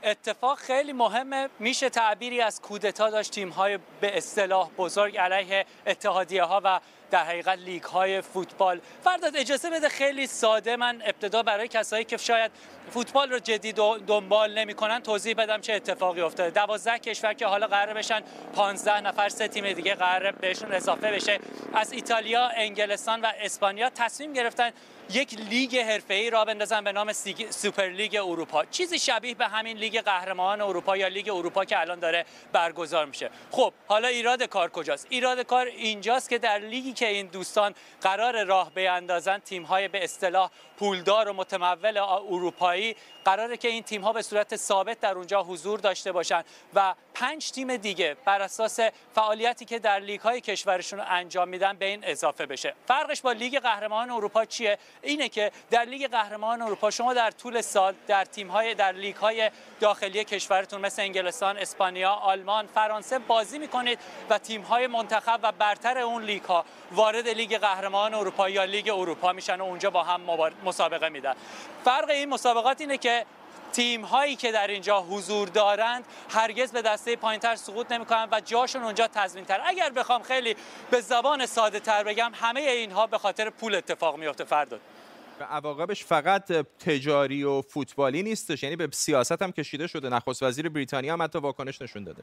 اتفاق 0.03 0.59
خیلی 0.59 0.93
مهمه. 0.93 1.49
میشه 1.59 1.89
تعبیری 1.89 2.41
از 2.41 2.61
کودتا 2.61 3.11
داشت 3.11 3.31
تیم 3.31 3.49
های 3.49 3.79
به 4.01 4.17
اصطلاح 4.17 4.71
بزرگ 4.71 5.19
علیه 5.19 5.67
اتحادیه 5.87 6.43
ها 6.43 6.61
و 6.65 6.81
در 7.11 7.25
حقیقت 7.25 7.59
لیگ 7.59 7.83
های 7.83 8.21
فوتبال. 8.21 8.81
فرداد 9.05 9.37
اجازه 9.37 9.71
بده 9.71 9.89
خیلی 9.89 10.27
ساده. 10.27 10.77
من 10.77 11.03
ابتدا 11.05 11.43
برای 11.43 11.69
کسایی 11.69 12.05
که 12.05 12.17
شاید 12.17 12.51
فوتبال 12.91 13.31
رو 13.31 13.39
جدی 13.39 13.73
دنبال 14.07 14.59
نمی‌کنن 14.59 15.03
توضیح 15.03 15.35
بدم 15.35 15.61
چه 15.61 15.73
اتفاقی 15.73 16.21
افتاده. 16.21 16.51
دوازده 16.51 16.99
کشور 16.99 17.35
که 17.35 17.47
حالا 17.47 17.67
قرار 17.67 17.95
بشن 17.95 18.23
15 18.55 19.01
نفر 19.01 19.29
سه 19.29 19.49
تیم 19.49 19.73
دیگه 19.73 19.95
قرار 19.95 20.33
بهشون 20.33 20.73
اضافه 20.73 21.13
بشه. 21.13 21.39
از 21.75 21.93
ایتالیا 21.93 22.49
انگلستان 22.49 23.21
و 23.21 23.33
اسپانیا 23.41 23.91
تصمیم 23.91 24.33
گرفتن 24.33 24.71
یک 25.11 25.35
لیگ 25.35 25.77
حرفه‌ای 25.77 26.31
راه 26.31 26.45
بندازن 26.45 26.85
به 26.85 26.93
نام 26.93 27.13
سوپر 27.51 27.89
لیگ 27.89 28.17
اروپا. 28.17 28.65
چیزی 28.65 28.99
شبیه 28.99 29.35
به 29.35 29.47
همین 29.47 29.77
لیگ 29.77 30.01
قهرمان 30.01 30.61
اروپا 30.61 30.97
یا 30.97 31.09
لیگ 31.09 31.29
اروپا 31.29 31.65
که 31.65 31.81
الان 31.81 31.99
داره 31.99 32.25
برگزار 32.53 33.07
میشه. 33.07 33.31
خب 33.51 33.73
حالا 33.87 34.09
ایراد 34.09 34.43
کار 34.43 34.71
کجاست؟ 34.71 35.07
ایراد 35.11 35.41
کار 35.41 35.67
اینجاست 35.67 36.29
که 36.29 36.39
در 36.39 36.59
لیگی 36.59 36.93
که 36.93 37.09
این 37.09 37.27
دوستان 37.27 37.75
قراره 38.01 38.45
راه 38.45 38.71
بیاندازن 38.75 39.39
تیم‌های 39.39 39.89
به 39.89 40.05
اصطلاح 40.05 40.51
پولدار 40.79 41.29
و 41.29 41.33
متمول 41.33 41.99
اروپایی 41.99 42.97
قراره 43.25 43.57
که 43.57 43.69
این 43.69 43.83
تیم 43.83 44.03
ها 44.03 44.13
به 44.13 44.23
صورت 44.23 44.57
ثابت 44.57 45.01
در 45.01 45.15
اونجا 45.15 45.43
حضور 45.43 45.81
داشته 45.81 46.13
باشن 46.13 46.45
و 46.75 46.95
پنج 47.15 47.51
تیم 47.51 47.77
دیگه 47.77 48.17
بر 48.25 48.43
اساس 48.43 48.81
فعالیتی 49.15 49.65
که 49.65 49.79
در 49.79 49.99
لیگ 49.99 50.21
های 50.21 50.41
کشورشون 50.41 51.01
انجام 51.01 51.49
میدن 51.49 51.77
به 51.77 51.85
این 51.85 52.01
اضافه 52.03 52.47
بشه. 52.47 52.75
فرقش 52.89 53.21
با 53.21 53.33
لیگ 53.33 53.59
قهرمان 53.59 54.11
اروپا 54.11 54.45
چیه؟ 54.45 54.79
اینه 55.03 55.29
که 55.29 55.53
در 55.71 55.85
لیگ 55.85 56.11
قهرمان 56.11 56.63
اروپا 56.63 56.91
شما 56.91 57.15
در 57.15 57.31
طول 57.31 57.61
سال 57.61 57.95
در 58.07 58.25
تیم 58.25 58.49
های 58.49 58.75
در 58.75 58.93
لیگ 58.93 59.17
های 59.17 59.51
داخلی 59.81 60.25
کشورتون 60.25 60.81
مثل 60.81 61.03
انگلستان، 61.03 61.59
اسپانیا، 61.59 62.13
آلمان، 62.13 62.67
فرانسه 62.67 63.19
بازی 63.19 63.59
می‌کنید 63.59 63.99
و 64.31 64.39
تیم 64.39 64.63
های 64.63 64.87
منتخب 64.87 65.41
و 65.43 65.53
برتر 65.53 65.99
اون 65.99 66.23
لیگ 66.23 66.43
ها 66.43 66.65
وارد 66.93 67.29
لیگ 67.29 67.59
قهرمان 67.59 68.15
اروپا 68.15 68.49
یا 68.49 68.65
لیگ 68.65 68.89
اروپا 68.89 69.33
میشن 69.33 69.61
و 69.61 69.65
اونجا 69.65 69.91
با 69.91 70.03
هم 70.03 70.21
مسابقه 70.65 71.09
میدن. 71.09 71.35
فرق 71.85 72.11
این 72.11 72.29
مسابقات 72.29 72.81
اینه 72.81 72.99
که 72.99 73.18
تیم 73.73 74.05
هایی 74.05 74.37
که 74.37 74.53
در 74.53 74.67
اینجا 74.67 75.01
حضور 75.03 75.49
دارند 75.49 76.05
هرگز 76.31 76.73
به 76.73 76.83
دسته 76.83 77.17
پایینتر 77.17 77.57
سقوط 77.57 77.93
نمی‌کنند 77.93 78.29
و 78.33 78.41
جاشون 78.41 78.83
اونجا 78.83 79.09
تضمین 79.15 79.45
تر 79.45 79.61
اگر 79.65 79.91
بخوام 79.91 80.23
خیلی 80.23 80.57
به 80.91 81.01
زبان 81.01 81.47
ساده 81.47 81.81
تر 81.81 82.05
بگم 82.05 82.33
همه 82.35 82.61
اینها 82.61 83.07
به 83.07 83.19
خاطر 83.19 83.51
پول 83.51 83.75
اتفاق 83.75 84.17
میفته 84.17 84.45
فرداد. 84.45 84.81
عواقبش 85.51 86.05
فقط 86.05 86.53
تجاری 86.79 87.45
و 87.45 87.63
فوتبالی 87.63 88.23
نیستش 88.23 88.63
یعنی 88.63 88.77
به 88.77 88.89
سیاست 88.93 89.43
هم 89.43 89.53
کشیده 89.53 89.87
شده 89.87 90.09
نخست 90.09 90.43
وزیر 90.43 90.69
بریتانیا 90.69 91.13
هم 91.13 91.23
حتی 91.23 91.39
واکنش 91.39 91.83
نشون 91.83 92.05
داده. 92.05 92.23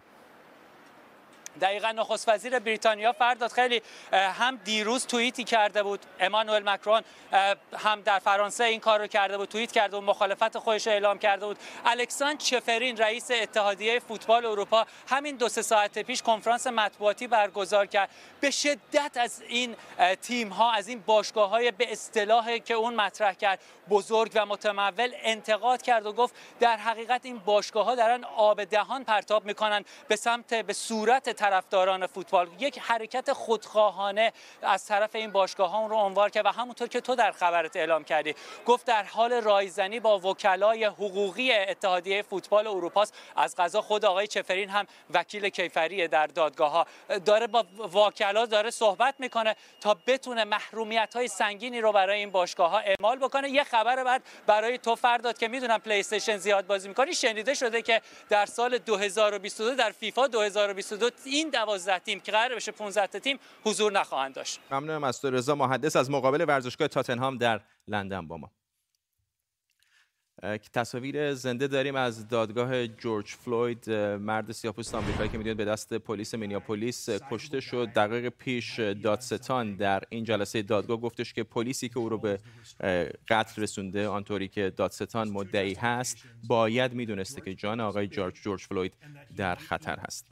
دقیقا 1.61 1.91
نخست 1.91 2.29
وزیر 2.29 2.59
بریتانیا 2.59 3.11
فرداد 3.11 3.51
خیلی 3.51 3.81
هم 4.11 4.55
دیروز 4.55 5.07
توییتی 5.07 5.43
کرده 5.43 5.83
بود 5.83 5.99
امانوئل 6.19 6.69
مکرون 6.69 7.01
هم 7.77 8.01
در 8.01 8.19
فرانسه 8.19 8.63
این 8.63 8.79
کار 8.79 8.99
رو 8.99 9.07
کرده 9.07 9.37
بود 9.37 9.49
توییت 9.49 9.71
کرده 9.71 9.99
بود 9.99 10.09
مخالفت 10.09 10.57
خودش 10.57 10.87
اعلام 10.87 11.19
کرده 11.19 11.45
بود. 11.45 11.57
الکساندر 11.85 12.37
چفرین 12.37 12.97
رئیس 12.97 13.31
اتحادیه 13.31 13.99
فوتبال 13.99 14.45
اروپا 14.45 14.85
همین 15.07 15.35
دو 15.35 15.49
سه 15.49 15.61
ساعت 15.61 15.99
پیش 15.99 16.21
کنفرانس 16.21 16.67
مطبوعاتی 16.67 17.27
برگزار 17.27 17.85
کرد. 17.85 18.09
به 18.39 18.51
شدت 18.51 19.11
از 19.15 19.41
این 19.41 19.75
تیم 20.21 20.49
ها 20.49 20.71
از 20.71 20.87
این 20.87 21.03
باشگاه 21.05 21.49
های 21.49 21.71
به 21.71 21.91
اصطلاح 21.91 22.57
که 22.57 22.73
اون 22.73 22.95
مطرح 22.95 23.33
کرد 23.33 23.59
بزرگ 23.89 24.31
و 24.35 24.45
متمول 24.45 25.11
انتقاد 25.23 25.81
کرد 25.81 26.05
و 26.05 26.13
گفت 26.13 26.35
در 26.59 26.77
حقیقت 26.77 27.25
این 27.25 27.37
باشگاه 27.37 27.85
ها 27.85 27.95
دارن 27.95 28.23
آب 28.23 28.63
دهان 28.63 29.03
پرتاب 29.03 29.45
می‌کنن 29.45 29.85
به 30.07 30.15
سمت 30.15 30.53
به 30.53 30.73
صورت 30.73 31.29
طرفداران 31.49 32.07
فوتبال 32.07 32.47
یک 32.59 32.79
حرکت 32.79 33.33
خودخواهانه 33.33 34.33
از 34.61 34.85
طرف 34.85 35.15
این 35.15 35.31
باشگاه 35.31 35.69
ها 35.69 35.79
اون 35.79 35.89
رو 35.89 35.95
عنوان 35.95 36.29
کرد 36.29 36.45
و 36.45 36.49
همونطور 36.49 36.87
که 36.87 37.01
تو 37.01 37.15
در 37.15 37.31
خبرت 37.31 37.75
اعلام 37.75 38.03
کردی. 38.03 38.35
گفت 38.65 38.85
در 38.85 39.03
حال 39.03 39.33
رایزنی 39.33 39.99
با 39.99 40.19
وکلای 40.19 40.85
حقوقی 40.85 41.53
اتحادیه 41.53 42.21
فوتبال 42.21 42.67
اروپاست. 42.67 43.13
از 43.35 43.55
قضا 43.55 43.81
خود 43.81 44.05
آقای 44.05 44.27
چفرین 44.27 44.69
هم 44.69 44.85
وکیل 45.13 45.49
کیفری 45.49 46.07
در 46.07 46.27
دادگاه 46.27 46.71
ها 46.71 46.85
داره 47.25 47.47
با 47.47 47.65
وکلا 47.93 48.45
داره 48.45 48.69
صحبت 48.69 49.15
می‌کنه 49.19 49.55
تا 49.81 49.97
بتونه 50.07 50.43
محرومیت 50.43 51.13
های 51.15 51.27
سنگینی 51.27 51.81
رو 51.81 51.91
برای 51.91 52.19
این 52.19 52.31
باشگاه 52.31 52.71
ها 52.71 52.79
اعمال 52.79 53.17
بکنه. 53.17 53.49
یه 53.49 53.63
خبر 53.63 54.03
بعد 54.03 54.21
برای 54.47 54.77
تو 54.77 54.95
فرداد 54.95 55.37
که 55.37 55.47
می‌دونم 55.47 55.79
پلی 55.79 56.03
زیاد 56.03 56.67
بازی 56.67 56.87
می‌کنی. 56.87 57.13
شنیده 57.13 57.53
شده 57.53 57.81
که 57.81 58.01
در 58.29 58.45
سال 58.45 58.77
2022 58.77 59.75
در 59.75 59.91
فیفا 59.91 60.27
2022 60.27 61.09
این 61.35 61.49
دوازده 61.49 61.99
تیم 61.99 62.19
که 62.19 62.31
قرار 62.31 62.55
بشه 62.55 62.71
15 62.71 63.19
تیم 63.19 63.39
حضور 63.63 63.91
نخواهند 63.91 64.35
داشت. 64.35 64.59
ممنونم 64.71 65.03
از 65.03 65.25
رضا 65.25 65.55
محدث 65.55 65.95
از 65.95 66.11
مقابل 66.11 66.45
ورزشگاه 66.47 66.87
تاتنهام 66.87 67.37
در 67.37 67.61
لندن 67.87 68.27
با 68.27 68.37
ما. 68.37 68.51
تصاویر 70.73 71.33
زنده 71.33 71.67
داریم 71.67 71.95
از 71.95 72.27
دادگاه 72.27 72.87
جورج 72.87 73.27
فلوید 73.27 73.89
مرد 73.91 74.51
سیاپوست 74.51 74.95
آمریکایی 74.95 75.29
که 75.29 75.37
می‌دونید 75.37 75.57
به 75.57 75.65
دست 75.65 75.93
پلیس 75.93 76.35
مینیاپولیس 76.35 77.09
کشته 77.09 77.59
شد 77.59 77.87
دقیق 77.87 78.29
پیش 78.29 78.79
دادستان 78.79 79.75
در 79.75 80.03
این 80.09 80.23
جلسه 80.23 80.61
دادگاه. 80.61 80.97
گفتش 80.97 81.33
که 81.33 81.43
پلیسی 81.43 81.89
که 81.89 81.97
او 81.97 82.09
رو 82.09 82.17
به 82.17 82.39
قتل 83.27 83.61
رسونده 83.61 84.07
آنطوری 84.07 84.47
که 84.47 84.69
دادستان 84.69 85.29
مدعی 85.29 85.73
هست 85.73 86.17
باید 86.47 86.93
می‌دونسته 86.93 87.41
که 87.41 87.55
جان 87.55 87.79
آقای 87.79 88.07
جورج 88.07 88.33
جورج 88.33 88.61
فلوید 88.61 88.93
در 89.37 89.55
خطر 89.55 89.99
هست. 89.99 90.25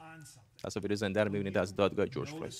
تصاویر 0.64 0.94
زنده 0.94 1.24
رو 1.24 1.32
می‌بینید 1.32 1.58
از 1.58 1.76
دادگاه 1.76 2.06
جورج 2.06 2.28
فلوید. 2.28 2.54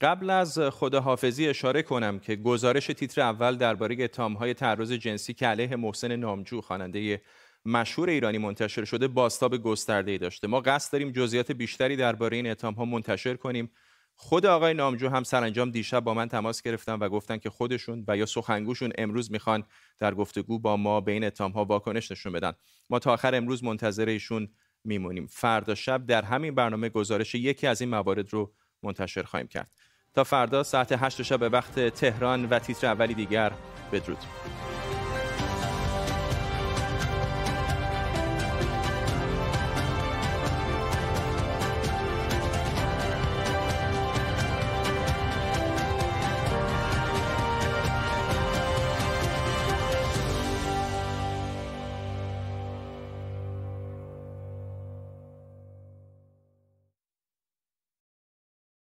قبل 0.00 0.30
از 0.30 0.58
خداحافظی 0.58 1.48
اشاره 1.48 1.82
کنم 1.82 2.18
که 2.18 2.36
گزارش 2.36 2.86
تیتر 2.86 3.20
اول 3.20 3.56
درباره 3.56 4.04
اتهام‌های 4.04 4.54
تعرض 4.54 4.92
جنسی 4.92 5.34
که 5.34 5.46
علیه 5.46 5.76
محسن 5.76 6.16
نامجو 6.16 6.60
خواننده 6.60 7.22
مشهور 7.64 8.08
ایرانی 8.08 8.38
منتشر 8.38 8.84
شده 8.84 9.08
باستاب 9.08 9.56
گسترده‌ای 9.56 10.18
داشته. 10.18 10.46
ما 10.46 10.60
قصد 10.60 10.92
داریم 10.92 11.10
جزئیات 11.10 11.52
بیشتری 11.52 11.96
درباره 11.96 12.36
این 12.36 12.50
اتهام‌ها 12.50 12.84
منتشر 12.84 13.36
کنیم. 13.36 13.70
خود 14.18 14.46
آقای 14.46 14.74
نامجو 14.74 15.08
هم 15.08 15.22
سرانجام 15.22 15.70
دیشب 15.70 16.00
با 16.00 16.14
من 16.14 16.28
تماس 16.28 16.62
گرفتن 16.62 16.94
و 16.94 17.08
گفتن 17.08 17.36
که 17.36 17.50
خودشون 17.50 18.04
و 18.08 18.16
یا 18.16 18.26
سخنگوشون 18.26 18.92
امروز 18.98 19.32
می‌خوان 19.32 19.64
در 19.98 20.14
گفتگو 20.14 20.58
با 20.58 20.76
ما 20.76 21.00
به 21.00 21.12
این 21.12 21.24
اتهام‌ها 21.24 21.64
واکنش 21.64 22.10
نشون 22.10 22.32
بدن. 22.32 22.52
ما 22.90 22.98
تا 22.98 23.12
آخر 23.12 23.34
امروز 23.34 23.64
منتظر 23.64 24.08
ایشون 24.08 24.48
میمونیم. 24.84 25.26
فردا 25.26 25.74
شب 25.74 26.06
در 26.06 26.22
همین 26.22 26.54
برنامه 26.54 26.88
گزارش 26.88 27.34
یکی 27.34 27.66
از 27.66 27.80
این 27.80 27.90
موارد 27.90 28.32
رو 28.32 28.52
منتشر 28.82 29.22
خواهیم 29.22 29.48
کرد. 29.48 29.70
تا 30.14 30.24
فردا 30.24 30.62
ساعت 30.62 30.92
8 30.92 31.22
شب 31.22 31.40
به 31.40 31.48
وقت 31.48 31.88
تهران 31.88 32.44
و 32.44 32.58
تیتر 32.58 32.86
اولی 32.86 33.14
دیگر 33.14 33.52
بدرود. 33.92 34.18